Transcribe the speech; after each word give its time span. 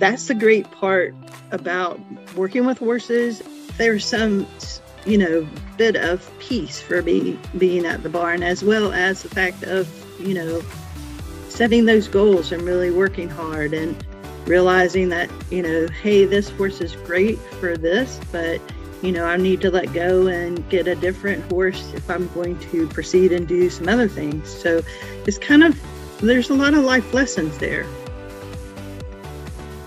that's 0.00 0.26
the 0.26 0.34
great 0.34 0.68
part 0.72 1.14
about 1.52 2.00
working 2.34 2.66
with 2.66 2.78
horses. 2.78 3.42
There's 3.76 4.04
some, 4.04 4.46
you 5.06 5.18
know, 5.18 5.46
bit 5.76 5.94
of 5.94 6.28
peace 6.40 6.80
for 6.80 7.02
me 7.02 7.38
being 7.58 7.86
at 7.86 8.02
the 8.02 8.08
barn, 8.08 8.42
as 8.42 8.64
well 8.64 8.92
as 8.92 9.22
the 9.22 9.28
fact 9.28 9.62
of, 9.62 9.88
you 10.18 10.34
know, 10.34 10.62
setting 11.48 11.84
those 11.84 12.08
goals 12.08 12.50
and 12.50 12.62
really 12.62 12.90
working 12.90 13.28
hard 13.28 13.74
and 13.74 13.94
realizing 14.46 15.10
that, 15.10 15.30
you 15.50 15.62
know, 15.62 15.86
hey, 16.02 16.24
this 16.24 16.48
horse 16.48 16.80
is 16.80 16.96
great 16.96 17.38
for 17.60 17.76
this, 17.76 18.18
but 18.32 18.60
you 19.02 19.12
know, 19.12 19.24
I 19.24 19.36
need 19.36 19.60
to 19.62 19.70
let 19.70 19.92
go 19.94 20.26
and 20.26 20.68
get 20.68 20.86
a 20.86 20.94
different 20.94 21.50
horse 21.50 21.92
if 21.94 22.10
I'm 22.10 22.28
going 22.34 22.58
to 22.70 22.86
proceed 22.88 23.32
and 23.32 23.48
do 23.48 23.70
some 23.70 23.88
other 23.88 24.08
things. 24.08 24.48
So 24.50 24.82
it's 25.26 25.38
kind 25.38 25.62
of, 25.62 25.80
there's 26.18 26.50
a 26.50 26.54
lot 26.54 26.74
of 26.74 26.84
life 26.84 27.14
lessons 27.14 27.56
there. 27.58 27.86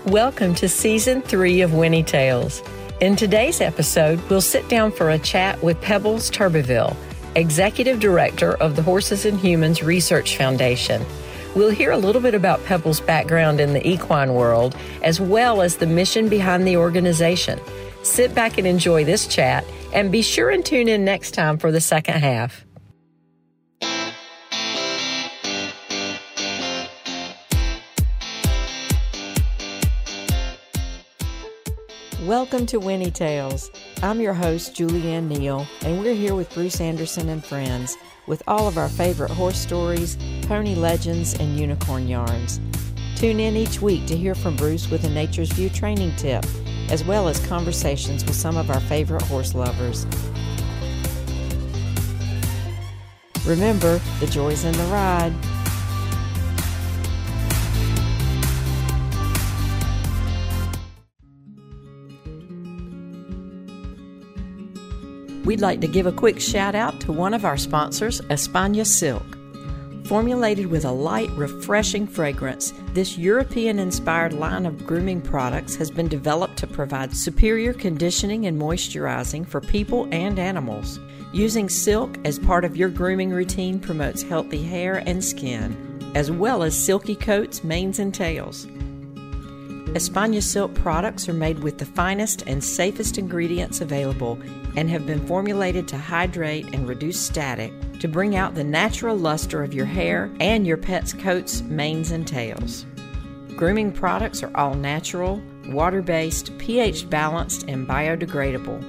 Welcome 0.06 0.54
to 0.56 0.68
season 0.68 1.22
three 1.22 1.62
of 1.62 1.72
Whinny 1.72 2.02
Tales. 2.02 2.62
In 3.00 3.16
today's 3.16 3.62
episode, 3.62 4.20
we'll 4.28 4.42
sit 4.42 4.68
down 4.68 4.92
for 4.92 5.08
a 5.08 5.18
chat 5.18 5.62
with 5.62 5.80
Pebbles 5.80 6.30
Turbeville, 6.30 6.94
Executive 7.36 8.00
Director 8.00 8.52
of 8.56 8.76
the 8.76 8.82
Horses 8.82 9.24
and 9.24 9.40
Humans 9.40 9.82
Research 9.82 10.36
Foundation. 10.36 11.06
We'll 11.56 11.70
hear 11.70 11.90
a 11.90 11.96
little 11.96 12.20
bit 12.20 12.34
about 12.34 12.62
Pebbles' 12.66 13.00
background 13.00 13.60
in 13.60 13.72
the 13.72 13.88
equine 13.88 14.34
world, 14.34 14.76
as 15.02 15.22
well 15.22 15.62
as 15.62 15.78
the 15.78 15.86
mission 15.86 16.28
behind 16.28 16.66
the 16.66 16.76
organization. 16.76 17.58
Sit 18.02 18.34
back 18.34 18.58
and 18.58 18.66
enjoy 18.66 19.06
this 19.06 19.26
chat, 19.26 19.64
and 19.94 20.12
be 20.12 20.20
sure 20.20 20.50
and 20.50 20.66
tune 20.66 20.86
in 20.88 21.06
next 21.06 21.30
time 21.30 21.56
for 21.56 21.72
the 21.72 21.80
second 21.80 22.16
half. 22.16 22.63
Welcome 32.26 32.64
to 32.66 32.80
Whinny 32.80 33.10
Tales. 33.10 33.70
I'm 34.02 34.18
your 34.18 34.32
host, 34.32 34.74
Julianne 34.74 35.28
Neal, 35.28 35.66
and 35.82 36.00
we're 36.00 36.14
here 36.14 36.34
with 36.34 36.54
Bruce 36.54 36.80
Anderson 36.80 37.28
and 37.28 37.44
friends 37.44 37.98
with 38.26 38.42
all 38.46 38.66
of 38.66 38.78
our 38.78 38.88
favorite 38.88 39.30
horse 39.30 39.58
stories, 39.58 40.16
pony 40.46 40.74
legends, 40.74 41.34
and 41.34 41.60
unicorn 41.60 42.08
yarns. 42.08 42.60
Tune 43.16 43.40
in 43.40 43.56
each 43.56 43.82
week 43.82 44.06
to 44.06 44.16
hear 44.16 44.34
from 44.34 44.56
Bruce 44.56 44.90
with 44.90 45.04
a 45.04 45.10
Nature's 45.10 45.52
View 45.52 45.68
training 45.68 46.16
tip, 46.16 46.46
as 46.88 47.04
well 47.04 47.28
as 47.28 47.46
conversations 47.46 48.24
with 48.24 48.36
some 48.36 48.56
of 48.56 48.70
our 48.70 48.80
favorite 48.80 49.20
horse 49.20 49.54
lovers. 49.54 50.06
Remember, 53.44 54.00
the 54.20 54.28
joy's 54.28 54.64
in 54.64 54.72
the 54.72 54.84
ride. 54.84 55.34
We'd 65.44 65.60
like 65.60 65.82
to 65.82 65.86
give 65.86 66.06
a 66.06 66.12
quick 66.12 66.40
shout 66.40 66.74
out 66.74 67.00
to 67.00 67.12
one 67.12 67.34
of 67.34 67.44
our 67.44 67.58
sponsors, 67.58 68.22
Espana 68.30 68.82
Silk. 68.82 69.36
Formulated 70.06 70.66
with 70.66 70.86
a 70.86 70.90
light, 70.90 71.30
refreshing 71.32 72.06
fragrance, 72.06 72.72
this 72.94 73.18
European 73.18 73.78
inspired 73.78 74.32
line 74.32 74.64
of 74.64 74.86
grooming 74.86 75.20
products 75.20 75.76
has 75.76 75.90
been 75.90 76.08
developed 76.08 76.56
to 76.58 76.66
provide 76.66 77.14
superior 77.14 77.74
conditioning 77.74 78.46
and 78.46 78.58
moisturizing 78.58 79.46
for 79.46 79.60
people 79.60 80.08
and 80.12 80.38
animals. 80.38 80.98
Using 81.34 81.68
silk 81.68 82.16
as 82.24 82.38
part 82.38 82.64
of 82.64 82.76
your 82.76 82.88
grooming 82.88 83.30
routine 83.30 83.78
promotes 83.78 84.22
healthy 84.22 84.62
hair 84.62 85.02
and 85.06 85.22
skin, 85.22 86.10
as 86.14 86.30
well 86.30 86.62
as 86.62 86.74
silky 86.74 87.16
coats, 87.16 87.62
manes, 87.62 87.98
and 87.98 88.14
tails. 88.14 88.66
Espana 89.94 90.42
Silk 90.42 90.74
products 90.74 91.28
are 91.28 91.34
made 91.34 91.60
with 91.60 91.78
the 91.78 91.86
finest 91.86 92.42
and 92.48 92.62
safest 92.62 93.16
ingredients 93.16 93.80
available 93.80 94.38
and 94.76 94.90
have 94.90 95.06
been 95.06 95.24
formulated 95.24 95.86
to 95.86 95.96
hydrate 95.96 96.66
and 96.74 96.88
reduce 96.88 97.20
static 97.20 97.72
to 98.00 98.08
bring 98.08 98.34
out 98.34 98.56
the 98.56 98.64
natural 98.64 99.16
luster 99.16 99.62
of 99.62 99.72
your 99.72 99.86
hair 99.86 100.32
and 100.40 100.66
your 100.66 100.76
pet's 100.76 101.12
coats, 101.12 101.62
manes, 101.62 102.10
and 102.10 102.26
tails. 102.26 102.84
Grooming 103.54 103.92
products 103.92 104.42
are 104.42 104.50
all 104.56 104.74
natural, 104.74 105.40
water 105.68 106.02
based, 106.02 106.58
pH 106.58 107.08
balanced, 107.08 107.68
and 107.68 107.86
biodegradable. 107.86 108.82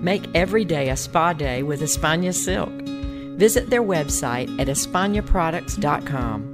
Make 0.00 0.28
every 0.36 0.64
day 0.64 0.90
a 0.90 0.96
spa 0.96 1.32
day 1.32 1.64
with 1.64 1.82
Espana 1.82 2.32
Silk. 2.32 2.70
Visit 2.70 3.70
their 3.70 3.82
website 3.82 4.60
at 4.60 4.68
espanaproducts.com. 4.68 6.53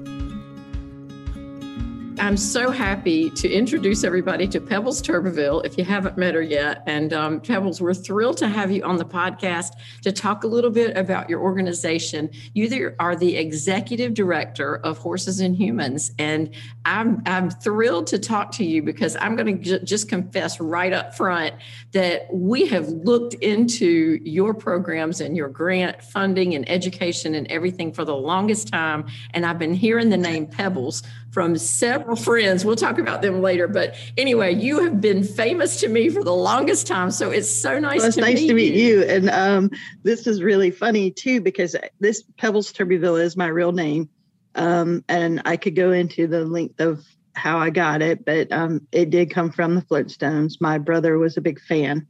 I'm 2.21 2.37
so 2.37 2.71
happy 2.71 3.31
to 3.31 3.51
introduce 3.51 4.05
everybody 4.05 4.47
to 4.49 4.61
Pebbles 4.61 5.01
Turbeville 5.01 5.65
if 5.65 5.79
you 5.79 5.85
haven't 5.85 6.19
met 6.19 6.35
her 6.35 6.43
yet. 6.43 6.83
And 6.87 7.15
um, 7.15 7.41
Pebbles, 7.41 7.81
we're 7.81 7.95
thrilled 7.95 8.37
to 8.37 8.49
have 8.49 8.71
you 8.71 8.83
on 8.83 8.99
the 8.99 9.07
podcast 9.07 9.71
to 10.03 10.13
talk 10.13 10.45
a 10.45 10.47
little 10.47 10.71
bit 10.71 10.99
about 10.99 11.31
your 11.31 11.41
organization. 11.41 12.29
You 12.53 12.95
are 13.01 13.17
the 13.17 13.39
executive 13.39 14.13
director 14.13 14.77
of 14.77 14.99
Horses 14.99 15.41
and 15.41 15.57
Humans. 15.57 16.13
And 16.19 16.55
I'm, 16.85 17.23
I'm 17.25 17.49
thrilled 17.49 18.07
to 18.09 18.19
talk 18.19 18.53
to 18.53 18.65
you 18.67 18.83
because 18.83 19.17
I'm 19.19 19.35
going 19.35 19.57
to 19.57 19.79
j- 19.79 19.85
just 19.85 20.11
confess 20.11 20.61
right 20.61 20.93
up 20.93 21.17
front 21.17 21.55
that 21.93 22.27
we 22.31 22.67
have 22.67 22.87
looked 22.89 23.33
into 23.35 24.21
your 24.23 24.53
programs 24.53 25.23
and 25.23 25.39
your 25.39 25.49
grant 25.49 26.03
funding 26.03 26.55
and 26.55 26.69
education 26.69 27.35
and 27.35 27.47
everything 27.47 27.95
for 27.95 28.05
the 28.05 28.15
longest 28.15 28.69
time. 28.69 29.07
And 29.33 29.47
I've 29.47 29.59
been 29.59 29.75
hearing 29.75 30.11
the 30.11 30.19
name 30.19 30.47
Pebbles 30.47 31.03
from 31.31 31.57
several 31.57 32.10
friends. 32.17 32.65
We'll 32.65 32.77
talk 32.77 32.99
about 32.99 33.23
them 33.23 33.43
later. 33.43 33.69
But 33.69 33.97
anyway, 34.17 34.55
you 34.55 34.83
have 34.85 35.01
been 35.01 35.25
famous 35.25 35.81
to 35.81 35.89
me 35.89 36.09
for 36.09 36.23
the 36.23 36.35
longest 36.35 36.87
time. 36.87 37.11
So 37.11 37.31
it's 37.31 37.51
so 37.51 37.79
nice 37.79 37.99
well, 37.99 38.07
it's 38.09 38.17
to 38.17 38.23
nice 38.23 38.37
meet 38.37 38.49
to 38.49 38.55
meet 38.55 38.75
you. 38.75 39.01
you. 39.01 39.03
And 39.05 39.31
um, 39.31 39.71
this 40.03 40.27
is 40.27 40.43
really 40.43 40.71
funny 40.71 41.11
too, 41.11 41.41
because 41.41 41.77
this 42.01 42.23
Pebbles 42.39 42.73
Turbeville 42.73 43.23
is 43.23 43.37
my 43.37 43.47
real 43.47 43.73
name. 43.73 44.09
Um, 44.55 45.05
and 45.09 45.43
I 45.45 45.57
could 45.57 45.77
go 45.77 45.93
into 45.93 46.27
the 46.27 46.45
length 46.45 46.81
of 46.81 47.05
how 47.35 47.59
I 47.59 47.71
got 47.71 48.03
it, 48.03 48.25
but 48.25 48.51
um, 48.53 48.87
it 48.93 49.11
did 49.11 49.31
come 49.31 49.51
from 49.51 49.75
the 49.75 49.83
Flintstones. 49.83 50.61
My 50.61 50.79
brother 50.79 51.19
was 51.19 51.37
a 51.37 51.41
big 51.41 51.61
fan. 51.61 52.07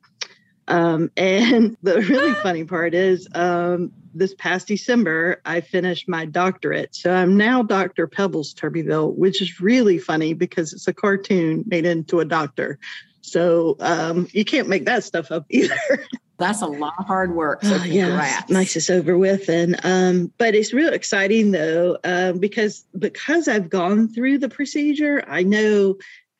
Um, 0.68 1.10
and 1.16 1.76
the 1.82 2.00
really 2.00 2.34
funny 2.34 2.64
part 2.64 2.94
is 2.94 3.28
um, 3.34 3.92
this 4.14 4.34
past 4.34 4.68
December, 4.68 5.40
I 5.44 5.60
finished 5.60 6.08
my 6.08 6.24
doctorate. 6.24 6.94
So 6.94 7.12
I'm 7.12 7.36
now 7.36 7.62
Dr. 7.62 8.06
Pebbles 8.06 8.54
Turbeville, 8.54 9.14
which 9.14 9.40
is 9.40 9.60
really 9.60 9.98
funny 9.98 10.34
because 10.34 10.72
it's 10.72 10.88
a 10.88 10.94
cartoon 10.94 11.64
made 11.66 11.86
into 11.86 12.20
a 12.20 12.24
doctor. 12.24 12.78
So 13.20 13.76
um, 13.80 14.28
you 14.32 14.44
can't 14.44 14.68
make 14.68 14.86
that 14.86 15.04
stuff 15.04 15.30
up 15.30 15.46
either. 15.50 15.76
That's 16.38 16.62
a 16.62 16.66
lot 16.66 16.94
of 16.98 17.06
hard 17.06 17.34
work. 17.34 17.62
So 17.62 17.76
oh, 17.78 17.84
yeah, 17.84 18.40
nice 18.48 18.74
it's 18.74 18.88
over 18.88 19.18
with. 19.18 19.50
And 19.50 19.78
um, 19.84 20.32
but 20.38 20.54
it's 20.54 20.72
real 20.72 20.92
exciting 20.92 21.50
though, 21.50 21.98
um, 22.02 22.38
because 22.38 22.86
because 22.98 23.46
I've 23.46 23.68
gone 23.68 24.08
through 24.08 24.38
the 24.38 24.48
procedure, 24.48 25.22
I 25.28 25.42
know 25.42 25.96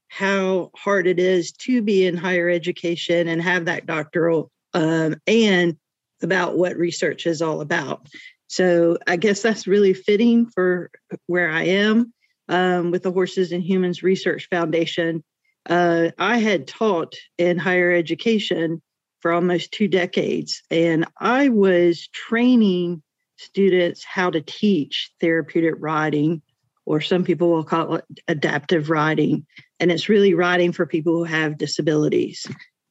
how 0.08 0.70
hard 0.74 1.06
it 1.06 1.18
is 1.18 1.52
to 1.52 1.82
be 1.82 2.06
in 2.06 2.16
higher 2.16 2.48
education 2.48 3.28
and 3.28 3.42
have 3.42 3.66
that 3.66 3.84
doctoral 3.84 4.50
um, 4.74 5.16
and 5.26 5.76
about 6.22 6.56
what 6.56 6.76
research 6.76 7.26
is 7.26 7.42
all 7.42 7.60
about. 7.60 8.06
So 8.46 8.98
I 9.06 9.16
guess 9.16 9.42
that's 9.42 9.66
really 9.66 9.94
fitting 9.94 10.46
for 10.46 10.90
where 11.26 11.50
I 11.50 11.64
am 11.64 12.12
um, 12.48 12.90
with 12.90 13.04
the 13.04 13.12
Horses 13.12 13.52
and 13.52 13.62
Humans 13.62 14.02
Research 14.02 14.48
Foundation. 14.50 15.22
Uh, 15.68 16.10
I 16.18 16.38
had 16.38 16.66
taught 16.66 17.14
in 17.38 17.58
higher 17.58 17.92
education 17.92 18.82
for 19.20 19.32
almost 19.32 19.72
two 19.72 19.86
decades, 19.86 20.62
and 20.70 21.06
I 21.20 21.48
was 21.48 22.08
training 22.08 23.02
students 23.36 24.04
how 24.04 24.30
to 24.30 24.40
teach 24.40 25.12
therapeutic 25.20 25.74
riding, 25.78 26.42
or 26.86 27.00
some 27.00 27.22
people 27.22 27.50
will 27.50 27.64
call 27.64 27.96
it 27.96 28.04
adaptive 28.26 28.90
riding. 28.90 29.46
And 29.78 29.92
it's 29.92 30.08
really 30.08 30.34
riding 30.34 30.72
for 30.72 30.86
people 30.86 31.12
who 31.12 31.24
have 31.24 31.56
disabilities. 31.56 32.46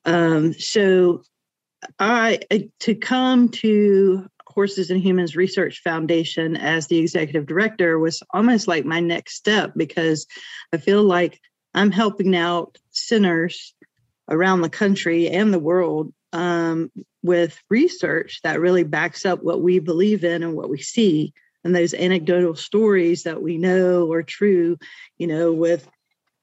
Um, 0.05 0.53
so 0.53 1.23
I 1.99 2.39
uh, 2.51 2.59
to 2.81 2.95
come 2.95 3.49
to 3.49 4.27
Horses 4.47 4.89
and 4.89 5.01
Humans 5.01 5.35
Research 5.35 5.81
Foundation 5.83 6.57
as 6.57 6.87
the 6.87 6.97
executive 6.97 7.45
director 7.45 7.99
was 7.99 8.21
almost 8.33 8.67
like 8.67 8.85
my 8.85 8.99
next 8.99 9.35
step 9.35 9.73
because 9.75 10.25
I 10.73 10.77
feel 10.77 11.03
like 11.03 11.39
I'm 11.73 11.91
helping 11.91 12.35
out 12.35 12.77
centers 12.91 13.73
around 14.29 14.61
the 14.61 14.69
country 14.69 15.29
and 15.29 15.53
the 15.53 15.59
world 15.59 16.13
um, 16.33 16.91
with 17.23 17.61
research 17.69 18.41
that 18.43 18.59
really 18.59 18.83
backs 18.83 19.25
up 19.25 19.43
what 19.43 19.61
we 19.61 19.79
believe 19.79 20.23
in 20.23 20.43
and 20.43 20.55
what 20.55 20.69
we 20.69 20.79
see. 20.81 21.33
And 21.63 21.75
those 21.75 21.93
anecdotal 21.93 22.55
stories 22.55 23.23
that 23.23 23.41
we 23.41 23.57
know 23.57 24.11
are 24.11 24.23
true 24.23 24.77
you 25.17 25.27
know 25.27 25.51
with 25.51 25.87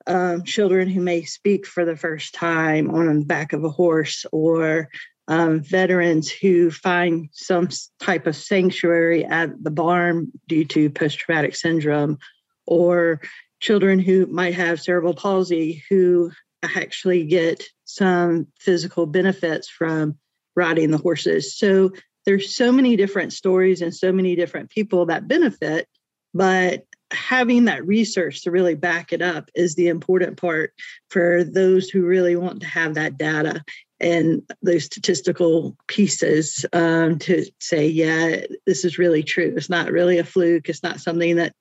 um, 0.06 0.44
children 0.44 0.88
who 0.88 1.00
may 1.00 1.24
speak 1.24 1.66
for 1.66 1.84
the 1.84 1.96
first 1.96 2.34
time 2.34 2.90
on 2.90 3.18
the 3.18 3.24
back 3.24 3.52
of 3.52 3.64
a 3.64 3.70
horse 3.70 4.24
or 4.30 4.88
um, 5.28 5.60
veterans 5.60 6.30
who 6.30 6.70
find 6.70 7.28
some 7.32 7.68
type 8.00 8.26
of 8.26 8.36
sanctuary 8.36 9.24
at 9.24 9.50
the 9.62 9.70
barn 9.70 10.30
due 10.48 10.64
to 10.66 10.90
post 10.90 11.18
traumatic 11.18 11.56
syndrome, 11.56 12.18
or 12.66 13.20
children 13.60 13.98
who 13.98 14.26
might 14.26 14.54
have 14.54 14.80
cerebral 14.80 15.14
palsy 15.14 15.82
who 15.88 16.30
actually 16.62 17.24
get 17.24 17.62
some 17.84 18.46
physical 18.60 19.06
benefits 19.06 19.68
from 19.68 20.16
riding 20.54 20.90
the 20.90 20.98
horses. 20.98 21.56
So 21.56 21.92
there's 22.24 22.56
so 22.56 22.72
many 22.72 22.96
different 22.96 23.32
stories 23.32 23.82
and 23.82 23.94
so 23.94 24.12
many 24.12 24.34
different 24.34 24.70
people 24.70 25.06
that 25.06 25.28
benefit, 25.28 25.86
but 26.34 26.84
having 27.12 27.66
that 27.66 27.86
research 27.86 28.42
to 28.42 28.50
really 28.50 28.74
back 28.74 29.12
it 29.12 29.22
up 29.22 29.48
is 29.54 29.74
the 29.74 29.88
important 29.88 30.36
part 30.36 30.72
for 31.08 31.44
those 31.44 31.88
who 31.88 32.04
really 32.04 32.34
want 32.34 32.60
to 32.60 32.66
have 32.66 32.94
that 32.94 33.16
data 33.16 33.62
and 34.00 34.42
those 34.62 34.84
statistical 34.84 35.76
pieces 35.86 36.66
um, 36.72 37.18
to 37.20 37.46
say, 37.60 37.88
yeah, 37.88 38.44
this 38.66 38.84
is 38.84 38.98
really 38.98 39.22
true. 39.22 39.54
It's 39.56 39.70
not 39.70 39.90
really 39.90 40.18
a 40.18 40.24
fluke. 40.24 40.68
It's 40.68 40.82
not 40.82 41.00
something 41.00 41.36
that 41.36 41.54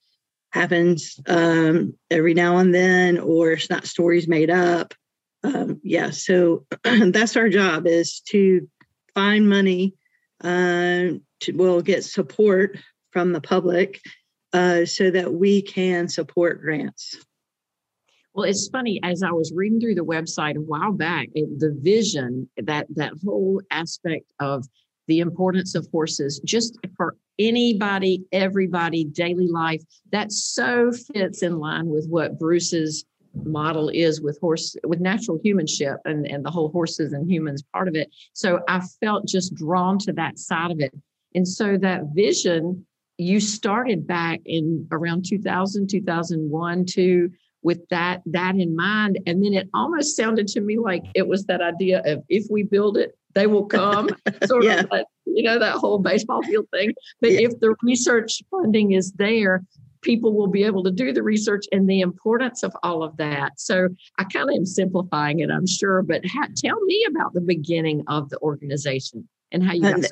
happens 0.51 1.19
um, 1.27 1.95
every 2.09 2.33
now 2.33 2.57
and 2.57 2.73
then, 2.73 3.19
or 3.19 3.51
it's 3.51 3.69
not 3.69 3.85
stories 3.85 4.27
made 4.27 4.49
up. 4.49 4.93
Um, 5.43 5.79
yeah, 5.83 6.09
so 6.09 6.65
that's 6.83 7.37
our 7.37 7.49
job 7.49 7.87
is 7.87 8.21
to 8.29 8.67
find 9.13 9.47
money 9.47 9.95
uh, 10.43 11.19
to 11.41 11.51
will 11.53 11.81
get 11.81 12.03
support 12.03 12.77
from 13.11 13.31
the 13.31 13.41
public 13.41 14.01
uh, 14.53 14.85
so 14.85 15.11
that 15.11 15.33
we 15.33 15.61
can 15.61 16.07
support 16.07 16.61
grants. 16.61 17.17
Well, 18.35 18.43
it's 18.43 18.67
funny 18.67 18.99
as 19.01 19.23
I 19.23 19.31
was 19.31 19.53
reading 19.55 19.79
through 19.79 19.95
the 19.95 20.03
website 20.03 20.57
a 20.57 20.61
while 20.61 20.91
back, 20.91 21.29
it, 21.33 21.57
the 21.57 21.73
vision 21.79 22.49
that 22.57 22.85
that 22.95 23.13
whole 23.23 23.61
aspect 23.71 24.25
of 24.41 24.67
the 25.07 25.19
importance 25.21 25.73
of 25.73 25.87
horses 25.89 26.41
just 26.43 26.77
for 26.97 27.15
anybody, 27.39 28.25
everybody, 28.33 29.05
daily 29.05 29.47
life, 29.47 29.81
that 30.11 30.33
so 30.33 30.91
fits 30.91 31.43
in 31.43 31.59
line 31.59 31.87
with 31.87 32.07
what 32.09 32.37
Bruce's 32.37 33.05
model 33.45 33.89
is 33.89 34.21
with 34.21 34.37
horse 34.41 34.75
with 34.85 34.99
natural 34.99 35.39
humanship 35.41 35.97
and, 36.03 36.25
and 36.27 36.43
the 36.43 36.51
whole 36.51 36.69
horses 36.69 37.13
and 37.13 37.31
humans 37.31 37.63
part 37.71 37.87
of 37.87 37.95
it. 37.95 38.09
So 38.33 38.59
I 38.67 38.81
felt 38.99 39.27
just 39.27 39.55
drawn 39.55 39.97
to 39.99 40.13
that 40.13 40.39
side 40.39 40.71
of 40.71 40.81
it. 40.81 40.93
And 41.35 41.47
so 41.47 41.77
that 41.77 42.03
vision 42.13 42.85
you 43.17 43.39
started 43.39 44.05
back 44.05 44.41
in 44.45 44.87
around 44.91 45.25
2000 45.25 45.89
2001 45.89 46.85
to 46.85 47.31
with 47.65 47.81
that 47.89 48.21
that 48.27 48.55
in 48.55 48.75
mind. 48.75 49.19
And 49.25 49.43
then 49.43 49.53
it 49.53 49.67
almost 49.73 50.15
sounded 50.15 50.47
to 50.49 50.61
me 50.61 50.77
like 50.77 51.03
it 51.15 51.27
was 51.27 51.45
that 51.47 51.61
idea 51.61 52.01
of 52.05 52.23
if 52.29 52.45
we 52.49 52.63
build 52.63 52.95
it 52.95 53.17
they 53.33 53.47
will 53.47 53.65
come 53.65 54.09
sort 54.45 54.63
yeah. 54.63 54.79
of 54.79 54.89
like, 54.91 55.05
you 55.25 55.43
know 55.43 55.59
that 55.59 55.75
whole 55.75 55.99
baseball 55.99 56.41
field 56.43 56.67
thing. 56.71 56.93
But 57.19 57.31
yeah. 57.31 57.39
if 57.41 57.59
the 57.59 57.75
research 57.83 58.41
funding 58.49 58.93
is 58.93 59.11
there 59.13 59.63
people 60.01 60.33
will 60.33 60.47
be 60.47 60.63
able 60.63 60.83
to 60.83 60.91
do 60.91 61.11
the 61.11 61.23
research 61.23 61.65
and 61.71 61.89
the 61.89 61.99
importance 61.99 62.61
of 62.61 62.71
all 62.83 63.01
of 63.01 63.17
that. 63.17 63.59
So 63.59 63.89
i 64.19 64.23
kind 64.23 64.49
of 64.49 64.55
am 64.55 64.65
simplifying 64.65 65.39
it 65.39 65.49
i'm 65.49 65.67
sure 65.67 66.03
but 66.03 66.21
ha- 66.25 66.47
tell 66.55 66.79
me 66.81 67.05
about 67.09 67.33
the 67.33 67.41
beginning 67.41 68.03
of 68.07 68.29
the 68.29 68.39
organization 68.39 69.27
and 69.51 69.63
how 69.63 69.73
you 69.73 69.81
got 69.81 70.05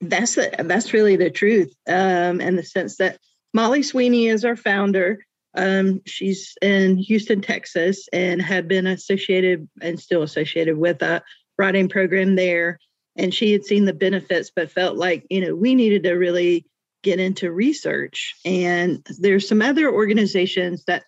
that's 0.00 0.34
the, 0.36 0.54
that's 0.60 0.92
really 0.92 1.16
the 1.16 1.30
truth 1.30 1.74
um, 1.88 2.40
in 2.40 2.56
the 2.56 2.62
sense 2.62 2.96
that 2.96 3.18
molly 3.52 3.82
sweeney 3.82 4.28
is 4.28 4.44
our 4.44 4.56
founder 4.56 5.18
um, 5.56 6.02
she's 6.04 6.56
in 6.62 6.98
Houston, 6.98 7.40
Texas, 7.40 8.08
and 8.12 8.40
had 8.40 8.68
been 8.68 8.86
associated 8.86 9.68
and 9.80 9.98
still 9.98 10.22
associated 10.22 10.76
with 10.76 11.02
a 11.02 11.22
writing 11.58 11.88
program 11.88 12.36
there. 12.36 12.78
And 13.16 13.32
she 13.32 13.52
had 13.52 13.64
seen 13.64 13.86
the 13.86 13.94
benefits, 13.94 14.50
but 14.54 14.70
felt 14.70 14.96
like, 14.96 15.26
you 15.30 15.40
know, 15.40 15.54
we 15.54 15.74
needed 15.74 16.02
to 16.02 16.12
really 16.12 16.66
get 17.02 17.18
into 17.18 17.50
research. 17.50 18.34
And 18.44 19.06
there's 19.18 19.48
some 19.48 19.62
other 19.62 19.90
organizations 19.90 20.84
that 20.86 21.04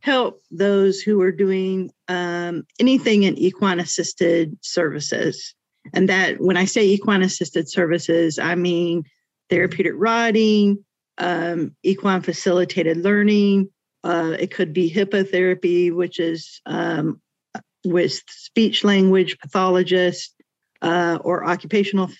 help 0.00 0.42
those 0.50 1.00
who 1.00 1.20
are 1.22 1.32
doing 1.32 1.90
um, 2.08 2.66
anything 2.78 3.22
in 3.22 3.38
equine 3.38 3.80
assisted 3.80 4.56
services. 4.60 5.54
And 5.94 6.08
that 6.08 6.40
when 6.40 6.56
I 6.56 6.66
say 6.66 6.84
equine 6.84 7.22
assisted 7.22 7.70
services, 7.70 8.38
I 8.38 8.54
mean 8.54 9.04
therapeutic 9.48 9.94
riding, 9.96 10.84
um, 11.18 11.74
equine 11.82 12.20
facilitated 12.20 12.98
learning, 12.98 13.70
uh, 14.06 14.36
it 14.38 14.52
could 14.52 14.72
be 14.72 14.88
hippotherapy, 14.88 15.92
which 15.92 16.20
is 16.20 16.60
um, 16.64 17.20
with 17.84 18.22
speech 18.28 18.84
language 18.84 19.36
pathologist 19.40 20.32
uh, 20.80 21.18
or 21.20 21.44
occupational 21.44 22.10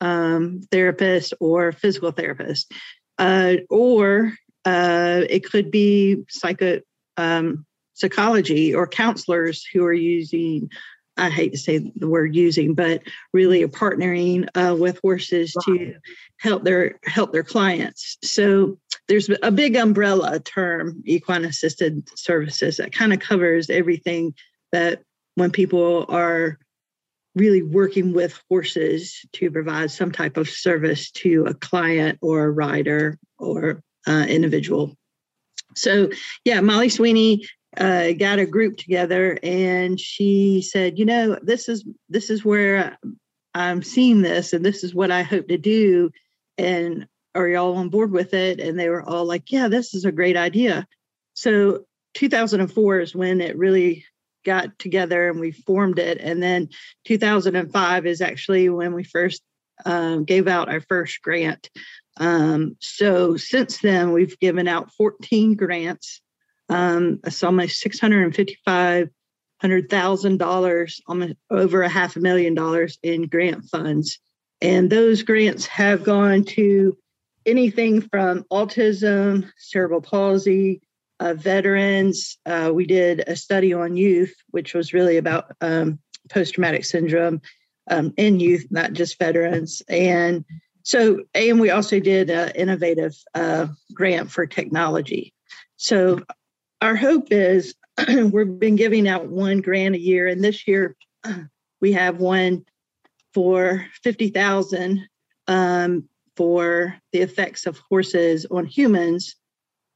um, 0.00 0.62
therapist 0.70 1.34
or 1.38 1.72
physical 1.72 2.10
therapist. 2.10 2.72
Uh, 3.18 3.56
or 3.68 4.32
uh, 4.64 5.22
it 5.28 5.44
could 5.44 5.70
be 5.70 6.24
psycho, 6.30 6.80
um, 7.18 7.66
psychology 7.92 8.74
or 8.74 8.86
counselors 8.86 9.62
who 9.70 9.84
are 9.84 9.92
using 9.92 10.70
I 11.16 11.30
hate 11.30 11.52
to 11.52 11.58
say 11.58 11.92
the 11.96 12.08
word 12.08 12.34
using, 12.34 12.74
but 12.74 13.02
really 13.32 13.62
a 13.62 13.68
partnering 13.68 14.48
uh, 14.54 14.76
with 14.76 15.00
horses 15.02 15.54
to 15.64 15.94
help 16.38 16.64
their 16.64 16.98
help 17.04 17.32
their 17.32 17.44
clients. 17.44 18.18
So 18.22 18.78
there's 19.08 19.30
a 19.42 19.50
big 19.50 19.76
umbrella 19.76 20.40
term, 20.40 21.02
equine 21.04 21.44
assisted 21.44 22.08
services, 22.16 22.76
that 22.78 22.92
kind 22.92 23.12
of 23.12 23.20
covers 23.20 23.70
everything 23.70 24.34
that 24.72 25.02
when 25.36 25.50
people 25.50 26.06
are 26.08 26.58
really 27.34 27.62
working 27.62 28.12
with 28.12 28.42
horses 28.48 29.24
to 29.34 29.50
provide 29.50 29.90
some 29.90 30.10
type 30.10 30.36
of 30.36 30.48
service 30.48 31.10
to 31.10 31.44
a 31.46 31.54
client 31.54 32.18
or 32.22 32.44
a 32.44 32.50
rider 32.50 33.18
or 33.38 33.82
uh, 34.06 34.24
individual. 34.28 34.96
So 35.74 36.10
yeah, 36.44 36.60
Molly 36.62 36.88
Sweeney 36.88 37.46
uh, 37.76 38.12
got 38.12 38.38
a 38.38 38.46
group 38.46 38.76
together 38.76 39.38
and 39.42 39.98
she 39.98 40.62
said, 40.62 40.98
you 40.98 41.04
know, 41.04 41.38
this 41.42 41.68
is 41.68 41.84
this 42.08 42.30
is 42.30 42.44
where 42.44 42.98
I'm 43.54 43.82
seeing 43.82 44.22
this 44.22 44.52
and 44.52 44.64
this 44.64 44.84
is 44.84 44.94
what 44.94 45.10
I 45.10 45.22
hope 45.22 45.48
to 45.48 45.58
do. 45.58 46.10
And 46.58 47.06
are 47.34 47.48
y'all 47.48 47.76
on 47.76 47.90
board 47.90 48.12
with 48.12 48.34
it? 48.34 48.60
And 48.60 48.78
they 48.78 48.88
were 48.88 49.02
all 49.02 49.24
like, 49.24 49.52
yeah, 49.52 49.68
this 49.68 49.94
is 49.94 50.04
a 50.04 50.12
great 50.12 50.36
idea. 50.36 50.86
So 51.34 51.84
2004 52.14 53.00
is 53.00 53.14
when 53.14 53.40
it 53.40 53.58
really 53.58 54.04
got 54.44 54.78
together 54.78 55.28
and 55.28 55.40
we 55.40 55.52
formed 55.52 55.98
it. 55.98 56.18
And 56.18 56.42
then 56.42 56.70
2005 57.04 58.06
is 58.06 58.20
actually 58.20 58.68
when 58.70 58.94
we 58.94 59.04
first 59.04 59.42
um, 59.84 60.24
gave 60.24 60.48
out 60.48 60.70
our 60.70 60.80
first 60.80 61.20
grant. 61.20 61.68
Um, 62.18 62.76
so 62.80 63.36
since 63.36 63.78
then, 63.78 64.12
we've 64.12 64.38
given 64.38 64.68
out 64.68 64.92
14 64.92 65.54
grants 65.54 66.22
um, 66.68 67.20
it's 67.24 67.42
almost 67.44 67.80
six 67.80 68.00
hundred 68.00 68.24
and 68.24 68.34
fifty-five 68.34 69.08
hundred 69.60 69.88
thousand 69.88 70.38
dollars, 70.38 71.00
almost 71.06 71.34
over 71.50 71.82
a 71.82 71.88
half 71.88 72.16
a 72.16 72.20
million 72.20 72.54
dollars 72.54 72.98
in 73.02 73.26
grant 73.26 73.64
funds, 73.64 74.18
and 74.60 74.90
those 74.90 75.22
grants 75.22 75.66
have 75.66 76.04
gone 76.04 76.44
to 76.44 76.96
anything 77.46 78.00
from 78.00 78.44
autism, 78.50 79.48
cerebral 79.56 80.00
palsy, 80.00 80.82
uh, 81.20 81.34
veterans. 81.34 82.38
Uh, 82.44 82.70
we 82.74 82.84
did 82.84 83.22
a 83.28 83.36
study 83.36 83.72
on 83.72 83.96
youth, 83.96 84.34
which 84.50 84.74
was 84.74 84.92
really 84.92 85.16
about 85.16 85.52
um, 85.60 85.98
post-traumatic 86.28 86.84
syndrome 86.84 87.40
um, 87.88 88.12
in 88.16 88.40
youth, 88.40 88.66
not 88.70 88.92
just 88.92 89.18
veterans, 89.18 89.80
and 89.88 90.44
so 90.82 91.22
and 91.34 91.60
we 91.60 91.70
also 91.70 92.00
did 92.00 92.30
an 92.30 92.50
innovative 92.56 93.14
uh, 93.34 93.68
grant 93.94 94.30
for 94.30 94.46
technology. 94.46 95.32
So 95.76 96.20
our 96.80 96.96
hope 96.96 97.28
is 97.30 97.74
we've 98.08 98.58
been 98.58 98.76
giving 98.76 99.08
out 99.08 99.28
one 99.28 99.60
grant 99.60 99.94
a 99.94 100.00
year, 100.00 100.26
and 100.26 100.42
this 100.42 100.66
year 100.66 100.96
we 101.80 101.92
have 101.92 102.18
one 102.18 102.64
for 103.32 103.86
fifty 104.02 104.28
thousand 104.28 105.06
um, 105.48 106.08
for 106.36 106.96
the 107.12 107.20
effects 107.20 107.66
of 107.66 107.80
horses 107.90 108.46
on 108.50 108.66
humans 108.66 109.36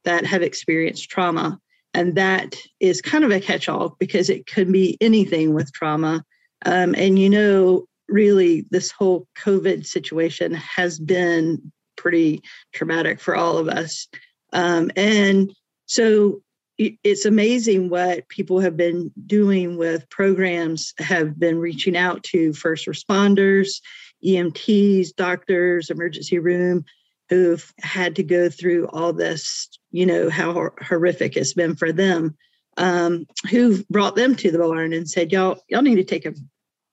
that 0.03 0.25
have 0.25 0.41
experienced 0.41 1.09
trauma, 1.09 1.59
and 1.93 2.15
that 2.15 2.55
is 2.79 3.01
kind 3.01 3.23
of 3.23 3.31
a 3.31 3.39
catch-all 3.39 3.95
because 3.99 4.29
it 4.29 4.47
could 4.47 4.71
be 4.71 4.97
anything 4.99 5.53
with 5.53 5.71
trauma. 5.73 6.23
Um, 6.65 6.95
and 6.95 7.19
you 7.19 7.29
know, 7.29 7.85
really, 8.07 8.65
this 8.71 8.91
whole 8.91 9.27
COVID 9.37 9.85
situation 9.85 10.53
has 10.55 10.99
been 10.99 11.71
pretty 11.97 12.41
traumatic 12.73 13.19
for 13.19 13.35
all 13.35 13.59
of 13.59 13.67
us, 13.67 14.07
um, 14.53 14.89
and 14.95 15.51
so 15.85 16.41
it's 17.03 17.25
amazing 17.25 17.89
what 17.89 18.27
people 18.29 18.59
have 18.59 18.75
been 18.75 19.11
doing 19.25 19.77
with 19.77 20.09
programs 20.09 20.93
have 20.97 21.39
been 21.39 21.59
reaching 21.59 21.95
out 21.95 22.23
to 22.23 22.53
first 22.53 22.87
responders 22.87 23.81
emts 24.25 25.15
doctors 25.15 25.89
emergency 25.89 26.39
room 26.39 26.83
who've 27.29 27.73
had 27.79 28.15
to 28.15 28.23
go 28.23 28.49
through 28.49 28.87
all 28.87 29.13
this 29.13 29.69
you 29.91 30.05
know 30.05 30.29
how 30.29 30.71
horrific 30.81 31.37
it's 31.37 31.53
been 31.53 31.75
for 31.75 31.91
them 31.91 32.35
um, 32.77 33.25
who 33.49 33.83
brought 33.89 34.15
them 34.15 34.35
to 34.35 34.49
the 34.49 34.57
barn 34.57 34.93
and 34.93 35.09
said 35.09 35.31
y'all 35.31 35.61
y'all 35.67 35.81
need 35.81 35.95
to 35.95 36.03
take 36.03 36.25
a 36.25 36.33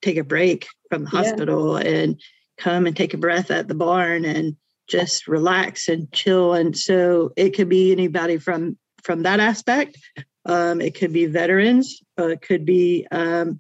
take 0.03 0.17
a 0.17 0.25
break 0.25 0.67
from 0.91 1.05
the 1.05 1.11
hospital 1.11 1.81
yeah. 1.81 1.89
and 1.89 2.21
come 2.59 2.87
and 2.87 2.97
take 2.97 3.15
a 3.15 3.19
breath 3.19 3.51
at 3.51 3.69
the 3.69 3.75
barn 3.75 4.25
and 4.25 4.57
just 4.89 5.29
relax 5.29 5.89
and 5.89 6.11
chill 6.13 6.55
and 6.55 6.77
so 6.77 7.33
it 7.37 7.51
could 7.51 7.69
be 7.69 7.93
anybody 7.93 8.39
from 8.39 8.77
from 9.09 9.23
that 9.23 9.41
aspect. 9.41 9.97
Um, 10.45 10.83
it 10.83 10.95
could 10.95 11.15
be 11.15 11.25
veterans, 11.25 12.03
uh, 12.19 12.27
it 12.27 12.43
could 12.43 12.67
be 12.67 13.07
um, 13.11 13.59